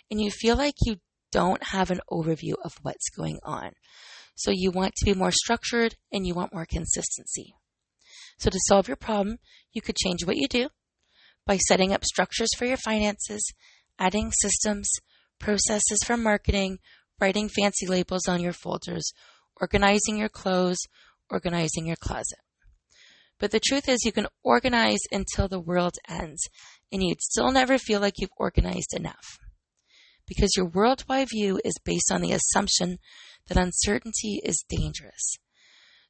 [0.10, 0.98] and you feel like you
[1.32, 3.72] don't have an overview of what's going on.
[4.36, 7.56] So you want to be more structured and you want more consistency.
[8.40, 9.38] So to solve your problem,
[9.72, 10.70] you could change what you do
[11.46, 13.44] by setting up structures for your finances,
[14.00, 14.90] adding systems,
[15.40, 16.80] processes for marketing,
[17.20, 19.12] writing fancy labels on your folders,
[19.60, 20.80] organizing your clothes,
[21.30, 22.40] organizing your closet.
[23.40, 26.48] But the truth is, you can organize until the world ends,
[26.92, 29.38] and you'd still never feel like you've organized enough.
[30.28, 33.00] Because your worldwide view is based on the assumption
[33.48, 35.38] that uncertainty is dangerous.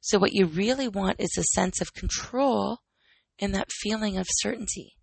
[0.00, 2.78] So, what you really want is a sense of control
[3.40, 4.94] and that feeling of certainty.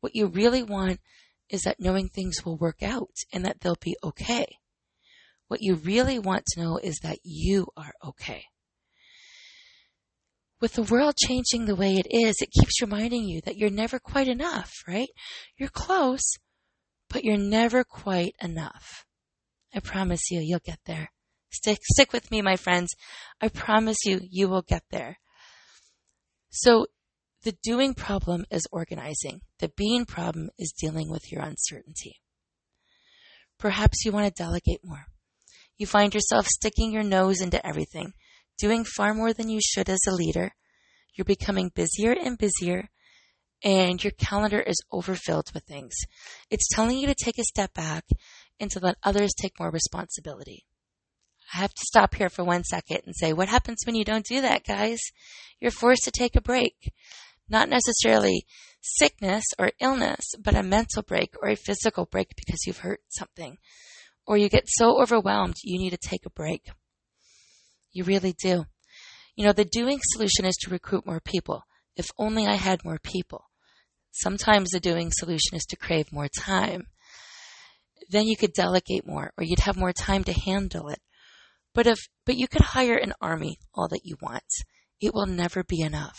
[0.00, 1.00] What you really want
[1.48, 4.46] is that knowing things will work out and that they'll be okay.
[5.48, 8.44] What you really want to know is that you are okay.
[10.60, 13.98] With the world changing the way it is, it keeps reminding you that you're never
[13.98, 15.08] quite enough, right?
[15.58, 16.22] You're close,
[17.10, 19.04] but you're never quite enough.
[19.74, 21.10] I promise you, you'll get there.
[21.52, 22.94] Stick, stick with me, my friends.
[23.40, 25.18] I promise you, you will get there.
[26.50, 26.86] So
[27.42, 29.40] the doing problem is organizing.
[29.58, 32.20] The being problem is dealing with your uncertainty.
[33.58, 35.06] Perhaps you want to delegate more.
[35.76, 38.12] You find yourself sticking your nose into everything,
[38.58, 40.52] doing far more than you should as a leader.
[41.14, 42.88] You're becoming busier and busier,
[43.62, 45.94] and your calendar is overfilled with things.
[46.50, 48.04] It's telling you to take a step back
[48.58, 50.64] and to let others take more responsibility.
[51.52, 54.24] I have to stop here for one second and say, what happens when you don't
[54.24, 55.00] do that, guys?
[55.60, 56.92] You're forced to take a break.
[57.48, 58.46] Not necessarily
[58.80, 63.58] sickness or illness, but a mental break or a physical break because you've hurt something
[64.26, 66.70] or you get so overwhelmed you need to take a break.
[67.92, 68.64] You really do.
[69.36, 71.64] You know, the doing solution is to recruit more people.
[71.96, 73.44] If only I had more people.
[74.12, 76.88] Sometimes the doing solution is to crave more time.
[78.10, 81.00] then you could delegate more or you'd have more time to handle it.
[81.74, 84.44] But if, but you could hire an army all that you want.
[85.00, 86.18] It will never be enough.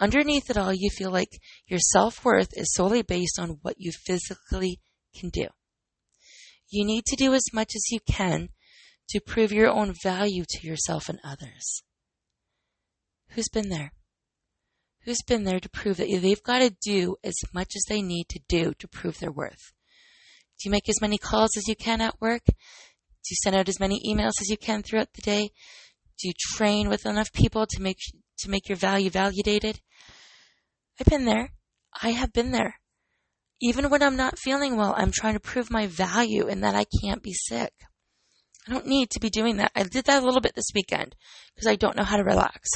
[0.00, 3.92] Underneath it all, you feel like your self worth is solely based on what you
[3.92, 4.80] physically
[5.14, 5.46] can do.
[6.68, 8.48] You need to do as much as you can
[9.10, 11.82] to prove your own value to yourself and others.
[13.30, 13.92] Who's been there?
[15.04, 18.28] Who's been there to prove that they've got to do as much as they need
[18.30, 19.72] to do to prove their worth?
[20.58, 22.42] Do you make as many calls as you can at work?
[23.24, 25.50] Do you send out as many emails as you can throughout the day?
[26.20, 27.98] Do you train with enough people to make
[28.40, 29.80] to make your value validated?
[31.00, 31.52] I've been there.
[32.02, 32.80] I have been there.
[33.62, 36.84] Even when I'm not feeling well, I'm trying to prove my value and that I
[37.02, 37.72] can't be sick.
[38.66, 39.72] I don't need to be doing that.
[39.74, 41.14] I did that a little bit this weekend
[41.54, 42.68] because I don't know how to relax.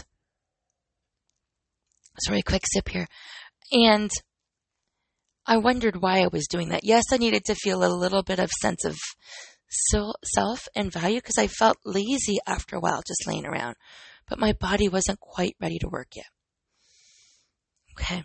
[2.21, 3.07] Sorry, quick sip here.
[3.73, 4.11] And
[5.47, 6.85] I wondered why I was doing that.
[6.85, 8.97] Yes, I needed to feel a little bit of sense of
[9.69, 13.77] self and value because I felt lazy after a while just laying around,
[14.29, 16.27] but my body wasn't quite ready to work yet.
[17.99, 18.25] Okay.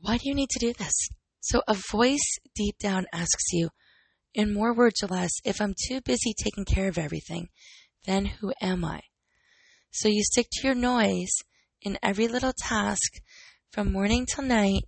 [0.00, 1.08] Why do you need to do this?
[1.40, 3.70] So a voice deep down asks you,
[4.34, 7.48] in more words or less, if I'm too busy taking care of everything,
[8.04, 9.00] then who am I?
[9.90, 11.32] So you stick to your noise
[11.82, 13.20] in every little task
[13.70, 14.84] from morning till night,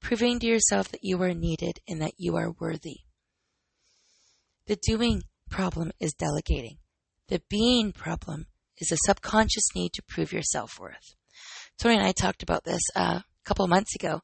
[0.00, 3.00] proving to yourself that you are needed and that you are worthy.
[4.66, 6.78] The doing problem is delegating.
[7.28, 8.46] The being problem
[8.78, 11.14] is a subconscious need to prove your self worth.
[11.78, 14.22] Tony and I talked about this uh, a couple months ago.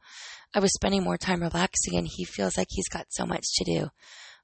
[0.52, 3.64] I was spending more time relaxing and he feels like he's got so much to
[3.64, 3.88] do.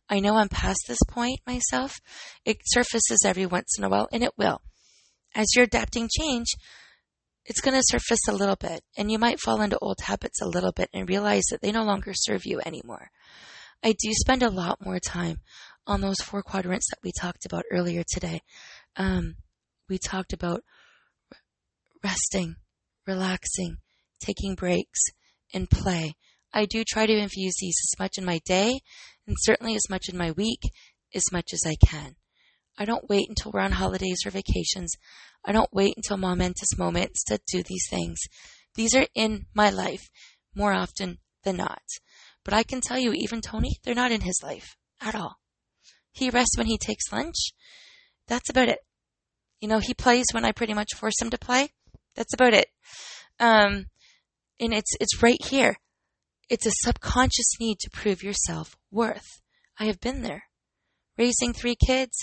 [0.08, 2.00] I know I'm past this point myself.
[2.44, 4.60] It surfaces every once in a while and it will.
[5.34, 6.46] As you're adapting change,
[7.44, 10.48] it's going to surface a little bit and you might fall into old habits a
[10.48, 13.10] little bit and realize that they no longer serve you anymore.
[13.82, 15.40] I do spend a lot more time
[15.88, 18.42] on those four quadrants that we talked about earlier today.
[18.96, 19.36] Um,
[19.88, 20.62] we talked about
[22.04, 22.56] resting,
[23.06, 23.78] relaxing,
[24.20, 25.00] taking breaks,
[25.52, 26.14] and play.
[26.52, 28.80] I do try to infuse these as much in my day
[29.26, 30.60] and certainly as much in my week
[31.14, 32.16] as much as I can.
[32.78, 34.94] I don't wait until we're on holidays or vacations.
[35.44, 38.18] I don't wait until momentous moments to do these things.
[38.74, 40.10] These are in my life
[40.54, 41.82] more often than not.
[42.44, 45.38] But I can tell you, even Tony, they're not in his life at all.
[46.18, 47.52] He rests when he takes lunch.
[48.26, 48.80] That's about it.
[49.60, 51.70] You know, he plays when I pretty much force him to play.
[52.14, 52.68] That's about it.
[53.40, 53.86] Um,
[54.60, 55.76] and it's, it's right here.
[56.48, 59.40] It's a subconscious need to prove yourself worth.
[59.78, 60.44] I have been there.
[61.16, 62.16] Raising three kids,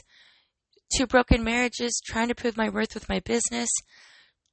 [0.95, 3.69] two broken marriages, trying to prove my worth with my business,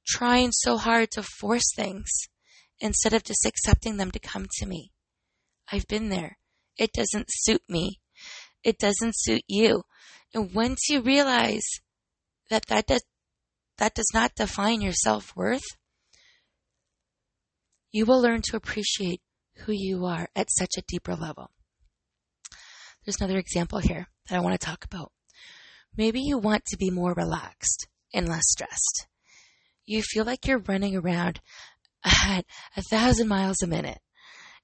[0.05, 2.09] trying so hard to force things
[2.79, 4.91] instead of just accepting them to come to me.
[5.71, 6.37] I've been there.
[6.77, 7.99] It doesn't suit me.
[8.63, 9.83] It doesn't suit you.
[10.33, 11.65] And once you realize
[12.49, 13.03] that that does,
[13.77, 15.63] that does not define your self-worth,
[17.91, 19.21] you will learn to appreciate
[19.65, 21.51] who you are at such a deeper level.
[23.05, 25.11] There's another example here that I want to talk about.
[25.95, 29.07] Maybe you want to be more relaxed and less stressed.
[29.85, 31.41] You feel like you're running around
[32.03, 32.45] at
[32.75, 33.99] a thousand miles a minute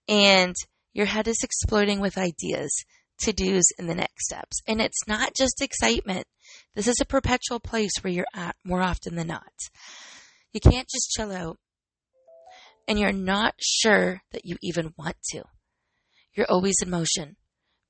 [0.07, 0.55] and
[0.93, 2.71] your head is exploding with ideas,
[3.21, 4.61] to dos, and the next steps.
[4.67, 6.25] And it's not just excitement.
[6.75, 9.53] This is a perpetual place where you're at more often than not.
[10.53, 11.57] You can't just chill out
[12.89, 15.43] and you're not sure that you even want to.
[16.33, 17.35] You're always in motion,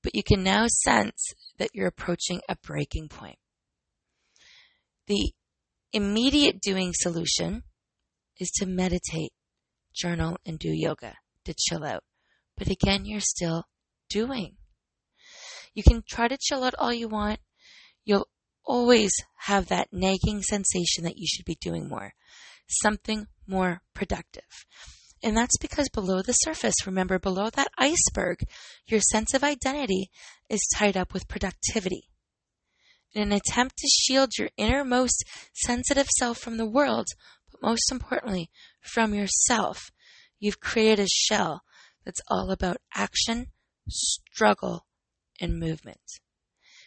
[0.04, 1.24] but you can now sense
[1.58, 3.38] that you're approaching a breaking point.
[5.08, 5.32] The
[5.94, 7.64] immediate doing solution
[8.40, 9.32] is to meditate,
[9.96, 11.16] journal, and do yoga
[11.46, 12.04] to chill out.
[12.58, 13.64] But again, you're still
[14.10, 14.58] doing.
[15.74, 17.40] You can try to chill out all you want.
[18.04, 18.28] You'll
[18.66, 19.12] always
[19.46, 22.14] have that nagging sensation that you should be doing more,
[22.68, 24.66] something more productive.
[25.22, 28.44] And that's because below the surface, remember, below that iceberg,
[28.88, 30.10] your sense of identity
[30.50, 32.10] is tied up with productivity.
[33.14, 37.08] In an attempt to shield your innermost sensitive self from the world,
[37.52, 38.50] but most importantly,
[38.82, 39.92] from yourself,
[40.40, 41.64] you've created a shell
[42.06, 43.48] that's all about action,
[43.90, 44.86] struggle,
[45.40, 46.02] and movement.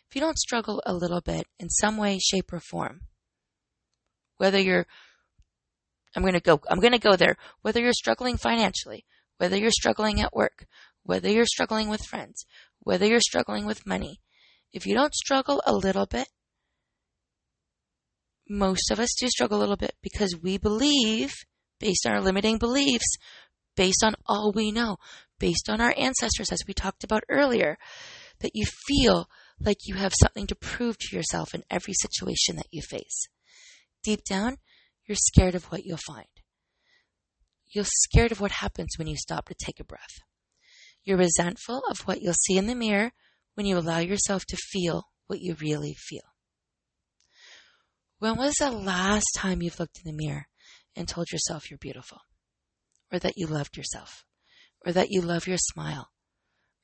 [0.08, 3.02] If you don't struggle a little bit in some way, shape, or form,
[4.36, 4.86] whether you're
[6.14, 7.36] I'm going to go, I'm going to go there.
[7.62, 9.04] Whether you're struggling financially,
[9.38, 10.66] whether you're struggling at work,
[11.02, 12.44] whether you're struggling with friends,
[12.80, 14.20] whether you're struggling with money,
[14.72, 16.28] if you don't struggle a little bit,
[18.48, 21.32] most of us do struggle a little bit because we believe,
[21.80, 23.16] based on our limiting beliefs,
[23.76, 24.96] based on all we know,
[25.38, 27.78] based on our ancestors, as we talked about earlier,
[28.42, 29.28] that you feel
[29.58, 33.28] like you have something to prove to yourself in every situation that you face.
[34.02, 34.58] Deep down,
[35.06, 36.26] you're scared of what you'll find.
[37.72, 40.20] You're scared of what happens when you stop to take a breath.
[41.04, 43.12] You're resentful of what you'll see in the mirror
[43.54, 46.22] when you allow yourself to feel what you really feel.
[48.18, 50.46] When was the last time you've looked in the mirror
[50.94, 52.18] and told yourself you're beautiful?
[53.12, 54.24] Or that you loved yourself?
[54.86, 56.11] Or that you love your smile?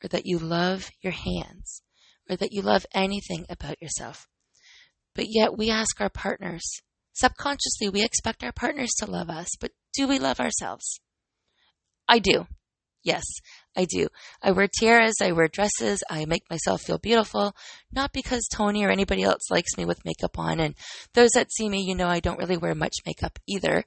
[0.02, 1.82] Or that you love your hands?
[2.30, 4.28] Or that you love anything about yourself?
[5.14, 6.62] But yet we ask our partners,
[7.12, 11.00] subconsciously, we expect our partners to love us, but do we love ourselves?
[12.06, 12.46] I do.
[13.02, 13.24] Yes,
[13.76, 14.08] I do.
[14.42, 17.54] I wear tiaras, I wear dresses, I make myself feel beautiful,
[17.92, 20.60] not because Tony or anybody else likes me with makeup on.
[20.60, 20.74] And
[21.14, 23.84] those that see me, you know I don't really wear much makeup either.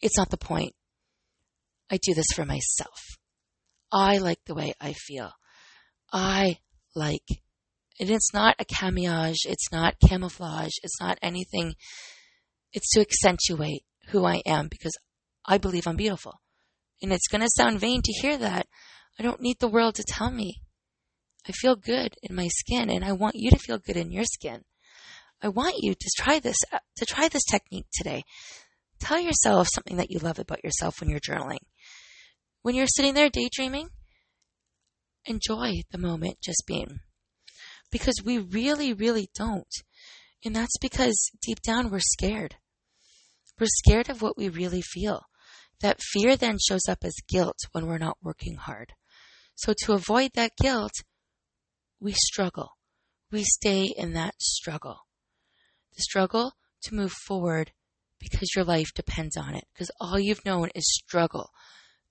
[0.00, 0.74] It's not the point.
[1.90, 2.98] I do this for myself.
[3.92, 5.30] I like the way I feel.
[6.12, 6.58] I
[6.94, 7.26] like,
[7.98, 11.74] and it's not a camouflage, it's not camouflage, it's not anything.
[12.72, 14.92] It's to accentuate who I am because
[15.46, 16.40] I believe I'm beautiful.
[17.02, 18.66] And it's going to sound vain to hear that.
[19.18, 20.62] I don't need the world to tell me.
[21.48, 24.24] I feel good in my skin and I want you to feel good in your
[24.24, 24.62] skin.
[25.42, 28.24] I want you to try this, uh, to try this technique today.
[28.98, 31.58] Tell yourself something that you love about yourself when you're journaling.
[32.62, 33.90] When you're sitting there daydreaming,
[35.26, 37.00] enjoy the moment just being.
[37.90, 39.72] Because we really, really don't.
[40.44, 42.56] And that's because deep down we're scared.
[43.58, 45.22] We're scared of what we really feel.
[45.80, 48.92] That fear then shows up as guilt when we're not working hard.
[49.54, 50.92] So to avoid that guilt,
[52.00, 52.72] we struggle.
[53.30, 55.00] We stay in that struggle.
[55.96, 56.52] The struggle
[56.84, 57.72] to move forward
[58.20, 59.64] because your life depends on it.
[59.72, 61.50] Because all you've known is struggle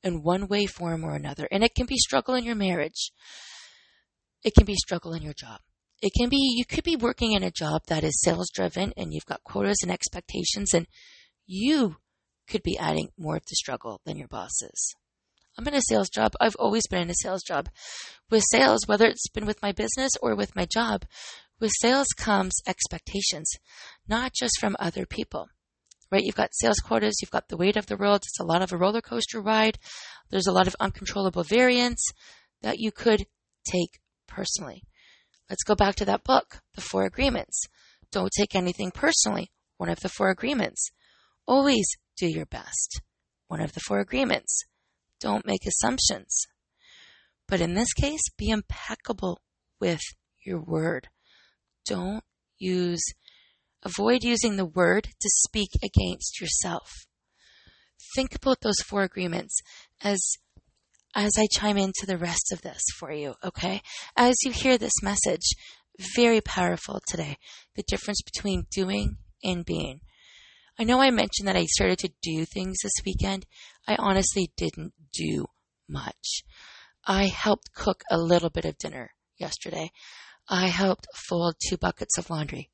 [0.05, 1.47] in one way, form, or another.
[1.51, 3.11] And it can be struggle in your marriage.
[4.43, 5.59] It can be struggle in your job.
[6.01, 9.11] It can be, you could be working in a job that is sales driven and
[9.11, 10.87] you've got quotas and expectations and
[11.47, 11.97] you
[12.47, 14.93] could be adding more of the struggle than your bosses.
[15.57, 16.33] I'm in a sales job.
[16.39, 17.69] I've always been in a sales job.
[18.29, 21.05] With sales, whether it's been with my business or with my job,
[21.59, 23.49] with sales comes expectations,
[24.07, 25.47] not just from other people.
[26.15, 26.23] Right?
[26.23, 28.21] You've got sales quotas, you've got the weight of the world.
[28.23, 29.77] It's a lot of a roller coaster ride.
[30.29, 32.01] There's a lot of uncontrollable variance
[32.61, 33.25] that you could
[33.69, 34.83] take personally.
[35.49, 37.63] Let's go back to that book, The Four Agreements.
[38.13, 39.51] Don't take anything personally.
[39.75, 40.89] One of the four agreements.
[41.45, 41.85] Always
[42.15, 43.01] do your best.
[43.49, 44.63] One of the four agreements.
[45.19, 46.45] Don't make assumptions.
[47.45, 49.41] But in this case, be impeccable
[49.81, 49.99] with
[50.45, 51.09] your word.
[51.85, 52.23] Don't
[52.57, 53.03] use,
[53.85, 56.91] avoid using the word to speak against yourself.
[58.15, 59.57] Think about those four agreements
[60.01, 60.19] as
[61.15, 63.81] as I chime into the rest of this for you, okay?
[64.17, 65.55] As you hear this message,
[66.13, 67.37] very powerful today,
[67.75, 70.01] the difference between doing and being.
[70.77, 73.45] I know I mentioned that I started to do things this weekend.
[73.87, 75.45] I honestly didn't do
[75.87, 76.43] much.
[77.07, 79.91] I helped cook a little bit of dinner yesterday.
[80.49, 82.71] I helped fold two buckets of laundry.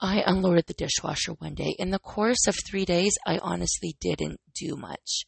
[0.00, 1.74] I unloaded the dishwasher one day.
[1.78, 5.22] In the course of three days, I honestly didn't do much.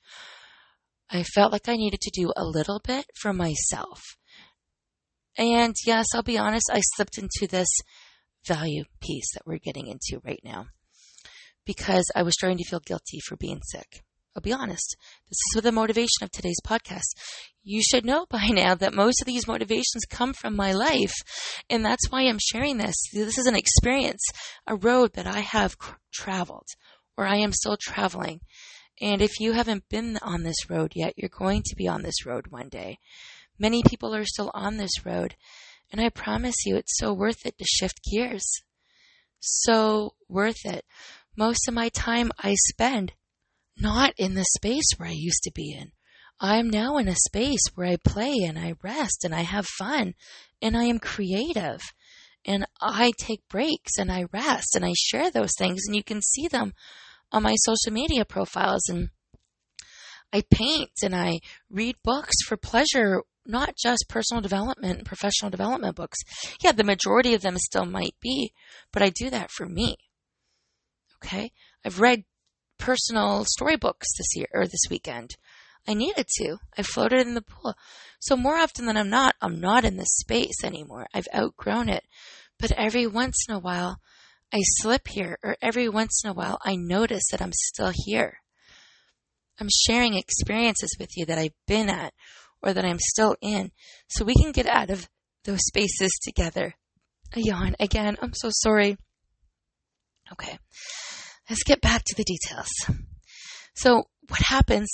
[1.11, 4.03] I felt like I needed to do a little bit for myself.
[5.39, 7.69] And yes, I'll be honest, I slipped into this
[8.47, 10.67] value piece that we're getting into right now
[11.65, 14.03] because I was starting to feel guilty for being sick.
[14.35, 14.97] I'll be honest.
[15.29, 17.17] This is the motivation of today's podcast.
[17.63, 21.15] You should know by now that most of these motivations come from my life.
[21.69, 22.95] And that's why I'm sharing this.
[23.13, 24.25] This is an experience,
[24.67, 25.77] a road that I have
[26.13, 26.69] traveled
[27.17, 28.41] or I am still traveling.
[29.01, 32.27] And if you haven't been on this road yet, you're going to be on this
[32.27, 32.99] road one day.
[33.59, 35.35] Many people are still on this road.
[35.91, 38.45] And I promise you, it's so worth it to shift gears.
[39.41, 40.85] So worth it
[41.39, 43.13] most of my time I spend
[43.81, 45.93] not in the space where I used to be in.
[46.41, 50.15] I'm now in a space where I play and I rest and I have fun
[50.63, 51.81] and I am creative
[52.45, 56.23] and I take breaks and I rest and I share those things and you can
[56.23, 56.75] see them
[57.33, 59.11] on my social media profiles and
[60.33, 65.97] I paint and I read books for pleasure, not just personal development and professional development
[65.97, 66.19] books.
[66.63, 68.53] Yeah, the majority of them still might be,
[68.93, 69.97] but I do that for me.
[71.17, 71.51] Okay.
[71.85, 72.25] I've read
[72.79, 75.37] personal storybooks this year or this weekend.
[75.87, 76.59] I needed to.
[76.77, 77.75] I floated in the pool.
[78.21, 81.07] So more often than I'm not, I'm not in this space anymore.
[81.15, 82.05] I've outgrown it.
[82.59, 84.01] But every once in a while,
[84.53, 88.39] I slip here, or every once in a while, I notice that I'm still here.
[89.61, 92.15] I'm sharing experiences with you that I've been at,
[92.63, 93.73] or that I'm still in
[94.09, 95.09] so we can get out of
[95.45, 96.75] those spaces together.
[97.35, 98.17] A yawn again.
[98.21, 98.97] I'm so sorry.
[100.33, 100.59] Okay.
[101.49, 102.69] Let's get back to the details.
[103.75, 104.89] So what happens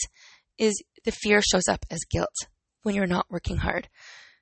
[0.59, 2.35] is the fear shows up as guilt
[2.83, 3.89] when you're not working hard.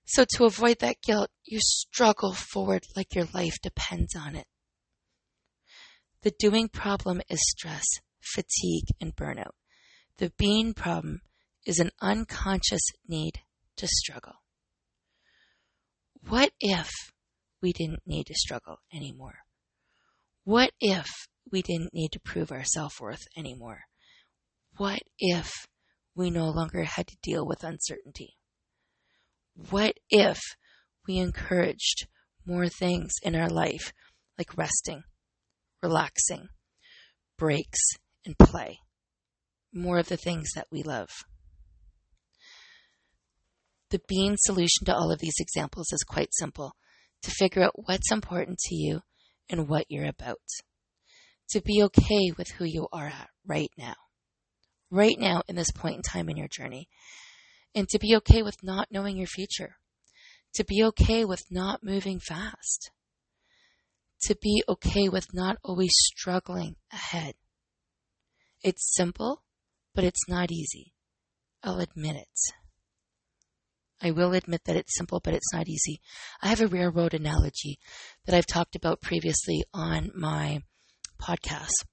[0.05, 4.47] So to avoid that guilt, you struggle forward like your life depends on it.
[6.23, 7.85] The doing problem is stress,
[8.21, 9.53] fatigue, and burnout.
[10.19, 11.23] The being problem
[11.67, 13.39] is an unconscious need
[13.77, 14.35] to struggle.
[16.29, 16.91] What if
[17.61, 19.39] we didn't need to struggle anymore?
[20.45, 21.07] What if
[21.53, 23.83] we didn't need to prove our self worth anymore?
[24.79, 25.53] What if
[26.15, 28.37] we no longer had to deal with uncertainty?
[29.55, 30.41] What if
[31.07, 32.09] we encouraged
[32.47, 33.93] more things in our life
[34.39, 35.03] like resting,
[35.83, 36.49] relaxing,
[37.39, 37.81] breaks,
[38.25, 38.79] and play?
[39.75, 41.11] More of the things that we love.
[43.91, 46.73] The being solution to all of these examples is quite simple
[47.23, 49.01] to figure out what's important to you
[49.51, 50.41] and what you're about.
[51.51, 53.95] To be okay with who you are at right now.
[54.91, 56.89] Right now in this point in time in your journey.
[57.75, 59.77] And to be okay with not knowing your future.
[60.55, 62.91] To be okay with not moving fast.
[64.25, 67.35] To be okay with not always struggling ahead.
[68.63, 69.43] It's simple,
[69.95, 70.93] but it's not easy.
[71.63, 72.39] I'll admit it.
[74.01, 76.01] I will admit that it's simple, but it's not easy.
[76.43, 77.79] I have a railroad analogy
[78.27, 80.63] that I've talked about previously on my
[81.23, 81.85] podcast,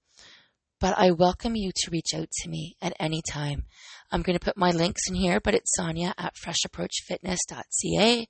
[0.79, 3.65] but I welcome you to reach out to me at any time.
[4.11, 8.27] I'm going to put my links in here, but it's Sonia at freshapproachfitness.ca.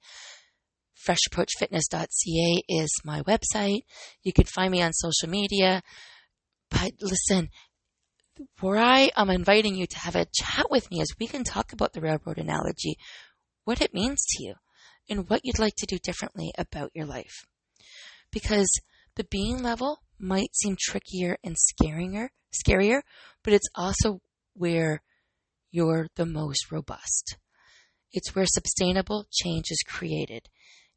[1.08, 3.82] Freshapproachfitness.ca is my website.
[4.24, 5.82] You can find me on social media.
[6.70, 7.50] But listen,
[8.60, 11.72] where I am inviting you to have a chat with me is we can talk
[11.72, 12.97] about the railroad analogy
[13.70, 14.56] what it means to you
[15.10, 17.45] and what you'd like to do differently about your life.
[18.32, 18.68] Because
[19.16, 23.01] the being level might seem trickier and scarier, scarier,
[23.43, 24.22] but it's also
[24.53, 25.01] where
[25.72, 27.38] you're the most robust.
[28.11, 30.49] It's where sustainable change is created.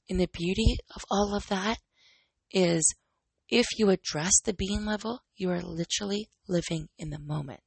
[0.09, 1.79] And the beauty of all of that
[2.51, 2.95] is
[3.49, 7.61] if you address the being level, you are literally living in the moment.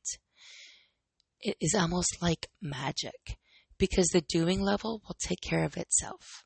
[1.39, 3.37] It is almost like magic
[3.77, 6.43] because the doing level will take care of itself.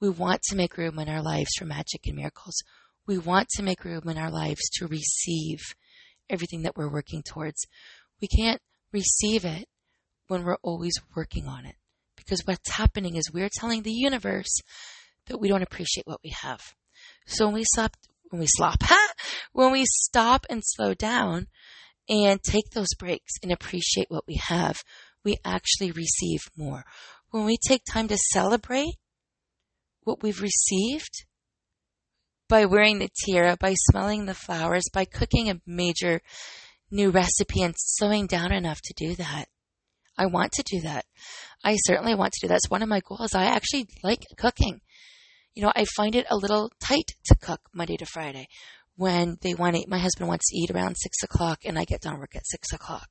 [0.00, 2.56] We want to make room in our lives for magic and miracles.
[3.06, 5.60] We want to make room in our lives to receive
[6.28, 7.66] everything that we're working towards.
[8.20, 8.60] We can't
[8.92, 9.68] receive it
[10.26, 11.76] when we're always working on it.
[12.16, 14.60] Because what's happening is we're telling the universe
[15.26, 16.60] that we don't appreciate what we have.
[17.26, 17.96] So when we stop,
[18.30, 18.82] when we slop,
[19.52, 21.46] when we stop and slow down
[22.08, 24.82] and take those breaks and appreciate what we have,
[25.24, 26.84] we actually receive more.
[27.30, 28.96] When we take time to celebrate
[30.02, 31.25] what we've received
[32.48, 36.20] by wearing the tiara, by smelling the flowers, by cooking a major
[36.90, 39.46] new recipe and slowing down enough to do that.
[40.18, 41.04] I want to do that.
[41.64, 42.56] I certainly want to do that.
[42.56, 43.34] It's one of my goals.
[43.34, 44.80] I actually like cooking.
[45.54, 48.48] You know, I find it a little tight to cook Monday to Friday
[48.96, 49.88] when they want to, eat.
[49.88, 52.72] my husband wants to eat around six o'clock and I get done work at six
[52.72, 53.08] o'clock.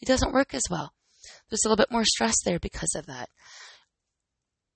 [0.00, 0.92] It doesn't work as well.
[1.48, 3.28] There's a little bit more stress there because of that.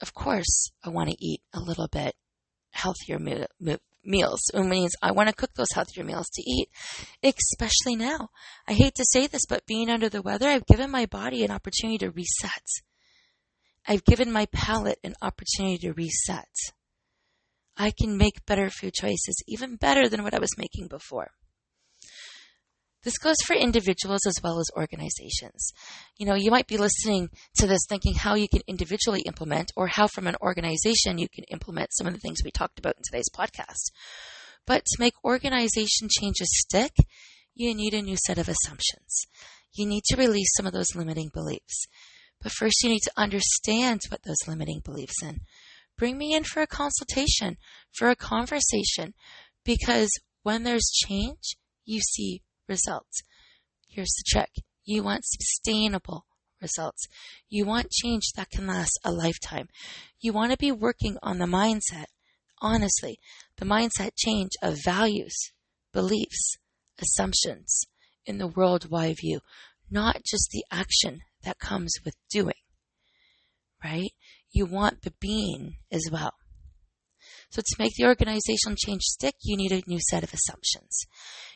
[0.01, 2.15] Of course, I want to eat a little bit
[2.71, 3.19] healthier
[4.05, 4.41] meals.
[4.53, 6.69] It means I want to cook those healthier meals to eat,
[7.23, 8.31] especially now.
[8.67, 11.51] I hate to say this, but being under the weather, I've given my body an
[11.51, 12.67] opportunity to reset.
[13.87, 16.49] I've given my palate an opportunity to reset.
[17.77, 21.31] I can make better food choices, even better than what I was making before.
[23.03, 25.73] This goes for individuals as well as organizations.
[26.19, 29.87] You know, you might be listening to this thinking how you can individually implement or
[29.87, 33.03] how from an organization you can implement some of the things we talked about in
[33.03, 33.91] today's podcast.
[34.67, 36.93] But to make organization changes stick,
[37.55, 39.27] you need a new set of assumptions.
[39.73, 41.87] You need to release some of those limiting beliefs.
[42.43, 45.41] But first you need to understand what those limiting beliefs in.
[45.97, 47.57] Bring me in for a consultation,
[47.93, 49.15] for a conversation,
[49.65, 50.11] because
[50.43, 53.23] when there's change, you see results.
[53.89, 54.51] Here's the trick.
[54.85, 56.25] You want sustainable
[56.63, 57.07] results.
[57.49, 59.69] You want change that can last a lifetime.
[60.21, 62.07] You want to be working on the mindset,
[62.63, 63.19] honestly,
[63.59, 65.35] the mindset change of values,
[65.93, 66.57] beliefs,
[67.01, 67.83] assumptions
[68.25, 69.41] in the worldwide view,
[69.91, 72.63] not just the action that comes with doing,
[73.85, 74.11] right?
[74.53, 76.35] You want the being as well.
[77.51, 81.07] So to make the organization change stick, you need a new set of assumptions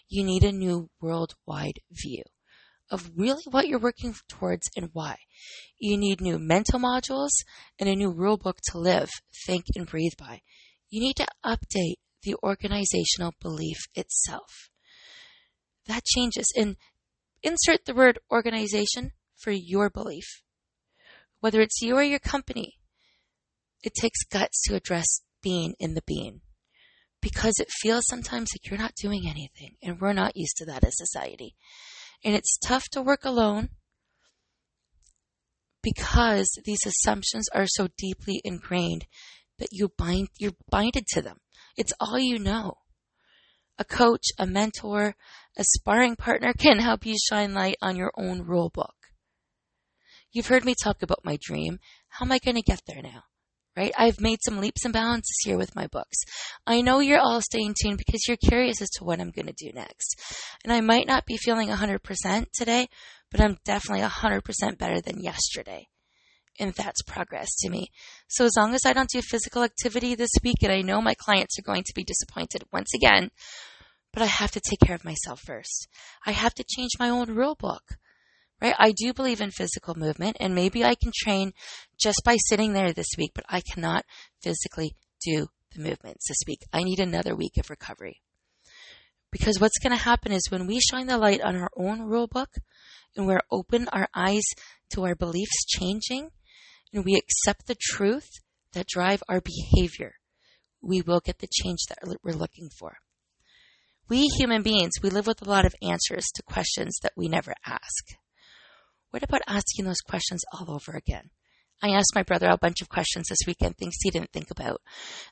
[0.08, 2.22] you need a new worldwide view.
[2.90, 5.16] of really what you're working towards and why.
[5.78, 7.30] You need new mental modules
[7.78, 9.08] and a new rule book to live,
[9.46, 10.42] think, and breathe by.
[10.90, 14.68] You need to update the organizational belief itself.
[15.86, 16.52] That changes.
[16.54, 16.76] And
[17.42, 20.42] insert the word organization for your belief.
[21.40, 22.74] Whether it's you or your company,
[23.82, 26.40] it takes guts to address being in the being
[27.20, 30.84] because it feels sometimes like you're not doing anything and we're not used to that
[30.84, 31.54] as society.
[32.24, 33.70] And it's tough to work alone
[35.82, 39.06] because these assumptions are so deeply ingrained
[39.58, 41.38] that you bind you're binded to them.
[41.76, 42.74] It's all you know.
[43.78, 45.16] A coach, a mentor,
[45.56, 48.94] a sparring partner can help you shine light on your own rule book.
[50.30, 51.78] You've heard me talk about my dream.
[52.08, 53.24] How am I going to get there now?
[53.76, 53.92] Right?
[53.98, 56.18] I've made some leaps and bounds this year with my books.
[56.64, 59.52] I know you're all staying tuned because you're curious as to what I'm going to
[59.52, 60.22] do next.
[60.62, 62.86] And I might not be feeling 100% today,
[63.32, 65.88] but I'm definitely 100% better than yesterday.
[66.60, 67.88] And that's progress to me.
[68.28, 71.14] So as long as I don't do physical activity this week, and I know my
[71.14, 73.30] clients are going to be disappointed once again,
[74.12, 75.88] but I have to take care of myself first.
[76.24, 77.96] I have to change my own rule book
[78.60, 78.74] right?
[78.78, 81.52] I do believe in physical movement and maybe I can train
[82.00, 84.04] just by sitting there this week, but I cannot
[84.42, 86.60] physically do the movements this week.
[86.72, 88.20] I need another week of recovery.
[89.30, 92.28] Because what's going to happen is when we shine the light on our own rule
[92.28, 92.50] book
[93.16, 94.44] and we're open our eyes
[94.90, 96.30] to our beliefs changing
[96.92, 98.28] and we accept the truth
[98.74, 100.14] that drive our behavior,
[100.80, 102.98] we will get the change that we're looking for.
[104.08, 107.54] We human beings, we live with a lot of answers to questions that we never
[107.66, 108.16] ask.
[109.14, 111.30] What about asking those questions all over again?
[111.80, 114.82] I asked my brother a bunch of questions this weekend, things he didn't think about.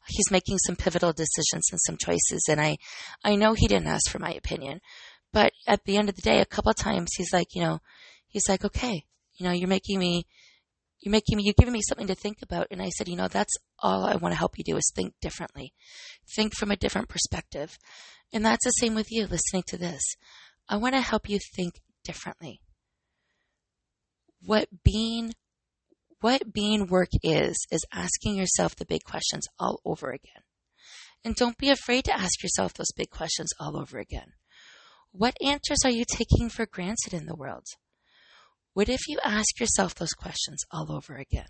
[0.07, 2.77] He's making some pivotal decisions and some choices, and I,
[3.25, 4.83] I know he didn't ask for my opinion.
[5.33, 7.81] But at the end of the day, a couple times he's like, you know,
[8.29, 9.05] he's like, okay,
[9.35, 10.29] you know, you're making me,
[11.01, 12.69] you're making me, you're giving me something to think about.
[12.71, 15.15] And I said, you know, that's all I want to help you do is think
[15.21, 15.73] differently.
[16.37, 17.77] Think from a different perspective.
[18.33, 20.03] And that's the same with you listening to this.
[20.69, 22.61] I want to help you think differently
[24.45, 25.35] what being
[26.21, 30.43] what being work is is asking yourself the big questions all over again.
[31.25, 34.33] And don't be afraid to ask yourself those big questions all over again.
[35.11, 37.67] What answers are you taking for granted in the world?
[38.73, 41.49] What if you ask yourself those questions all over again?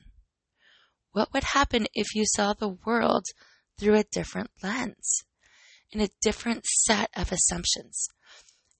[1.13, 3.25] What would happen if you saw the world
[3.79, 5.23] through a different lens,
[5.91, 8.09] in a different set of assumptions?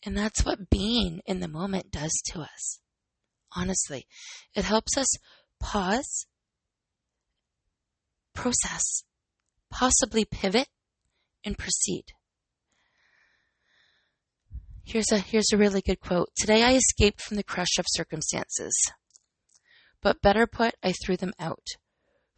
[0.05, 2.81] And that's what being in the moment does to us
[3.57, 4.07] honestly.
[4.55, 5.09] It helps us
[5.61, 6.27] pause,
[8.35, 9.05] process,
[9.71, 10.69] possibly pivot,
[11.45, 12.05] and proceed.
[14.85, 16.31] Here's a, here's a really good quote.
[16.37, 18.75] Today I escaped from the crush of circumstances.
[20.03, 21.65] But better put, I threw them out.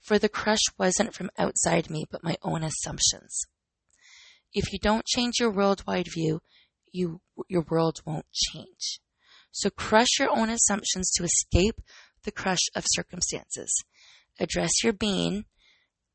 [0.01, 3.41] For the crush wasn't from outside me, but my own assumptions.
[4.53, 6.41] If you don't change your worldwide view,
[6.93, 9.01] you, your world won't change.
[9.55, 11.81] So crush your own assumptions to escape
[12.25, 13.73] the crush of circumstances.
[14.41, 15.45] Address your being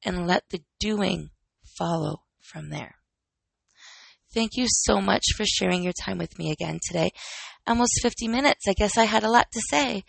[0.03, 1.29] and let the doing
[1.77, 2.95] follow from there.
[4.33, 7.11] Thank you so much for sharing your time with me again today.
[7.65, 8.67] Almost 50 minutes.
[8.67, 10.03] I guess I had a lot to say.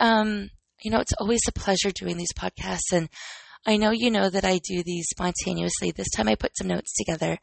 [0.00, 0.50] Um,
[0.82, 3.08] you know, it's always a pleasure doing these podcasts and
[3.64, 5.92] I know you know that I do these spontaneously.
[5.92, 7.38] This time I put some notes together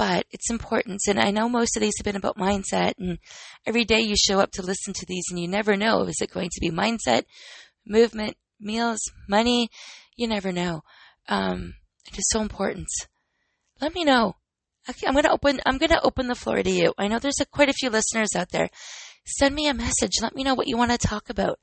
[0.00, 0.98] but it's important.
[1.06, 3.18] And I know most of these have been about mindset, and
[3.66, 6.30] every day you show up to listen to these, and you never know is it
[6.30, 7.24] going to be mindset,
[7.86, 9.68] movement, meals, money?
[10.16, 10.80] You never know.
[11.28, 11.74] Um,
[12.10, 12.86] it is so important.
[13.82, 14.36] Let me know.
[15.06, 15.60] I'm going to open.
[15.66, 16.94] I'm going to open the floor to you.
[16.96, 18.70] I know there's a, quite a few listeners out there.
[19.24, 20.20] Send me a message.
[20.20, 21.58] Let me know what you want to talk about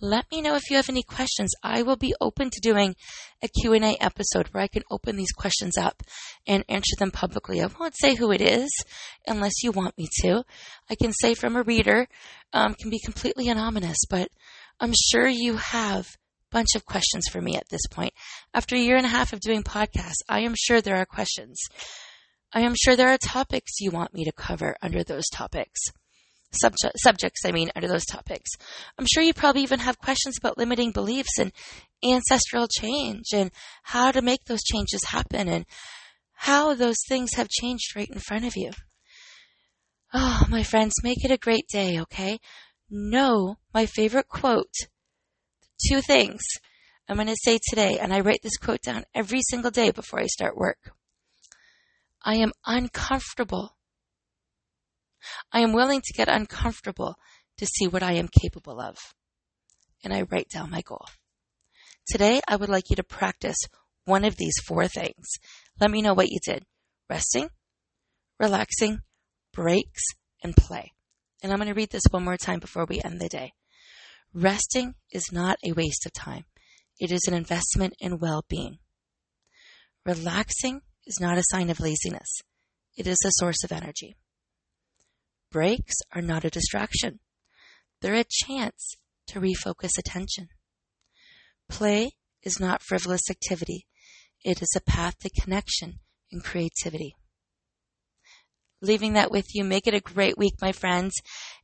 [0.00, 1.52] let me know if you have any questions.
[1.62, 2.94] I will be open to doing
[3.42, 6.02] a Q&A episode where I can open these questions up
[6.46, 7.60] and answer them publicly.
[7.60, 8.70] I won't say who it is
[9.26, 10.44] unless you want me to.
[10.88, 12.06] I can say from a reader,
[12.52, 14.28] um, can be completely anonymous, but
[14.78, 18.12] I'm sure you have a bunch of questions for me at this point.
[18.54, 21.60] After a year and a half of doing podcasts, I am sure there are questions.
[22.52, 25.80] I am sure there are topics you want me to cover under those topics
[26.52, 28.50] subject, subjects, I mean, under those topics.
[28.98, 31.52] I'm sure you probably even have questions about limiting beliefs and
[32.02, 33.50] ancestral change and
[33.82, 35.66] how to make those changes happen and
[36.34, 38.70] how those things have changed right in front of you.
[40.14, 42.38] Oh, my friends, make it a great day, okay?
[42.90, 44.72] Know my favorite quote.
[45.88, 46.40] Two things
[47.08, 50.20] I'm going to say today, and I write this quote down every single day before
[50.20, 50.92] I start work.
[52.22, 53.77] I am uncomfortable
[55.52, 57.16] I am willing to get uncomfortable
[57.58, 58.96] to see what I am capable of.
[60.04, 61.06] And I write down my goal.
[62.08, 63.58] Today, I would like you to practice
[64.04, 65.26] one of these four things.
[65.80, 66.64] Let me know what you did.
[67.10, 67.50] Resting,
[68.38, 69.00] relaxing,
[69.52, 70.02] breaks,
[70.42, 70.92] and play.
[71.42, 73.52] And I'm going to read this one more time before we end the day.
[74.32, 76.44] Resting is not a waste of time.
[76.98, 78.78] It is an investment in well-being.
[80.04, 82.40] Relaxing is not a sign of laziness.
[82.96, 84.16] It is a source of energy.
[85.50, 87.20] Breaks are not a distraction.
[88.00, 88.96] They're a chance
[89.28, 90.48] to refocus attention.
[91.68, 93.86] Play is not frivolous activity.
[94.44, 97.16] It is a path to connection and creativity.
[98.80, 99.64] Leaving that with you.
[99.64, 101.14] Make it a great week, my friends,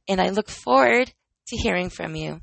[0.09, 1.13] and I look forward
[1.49, 2.41] to hearing from you.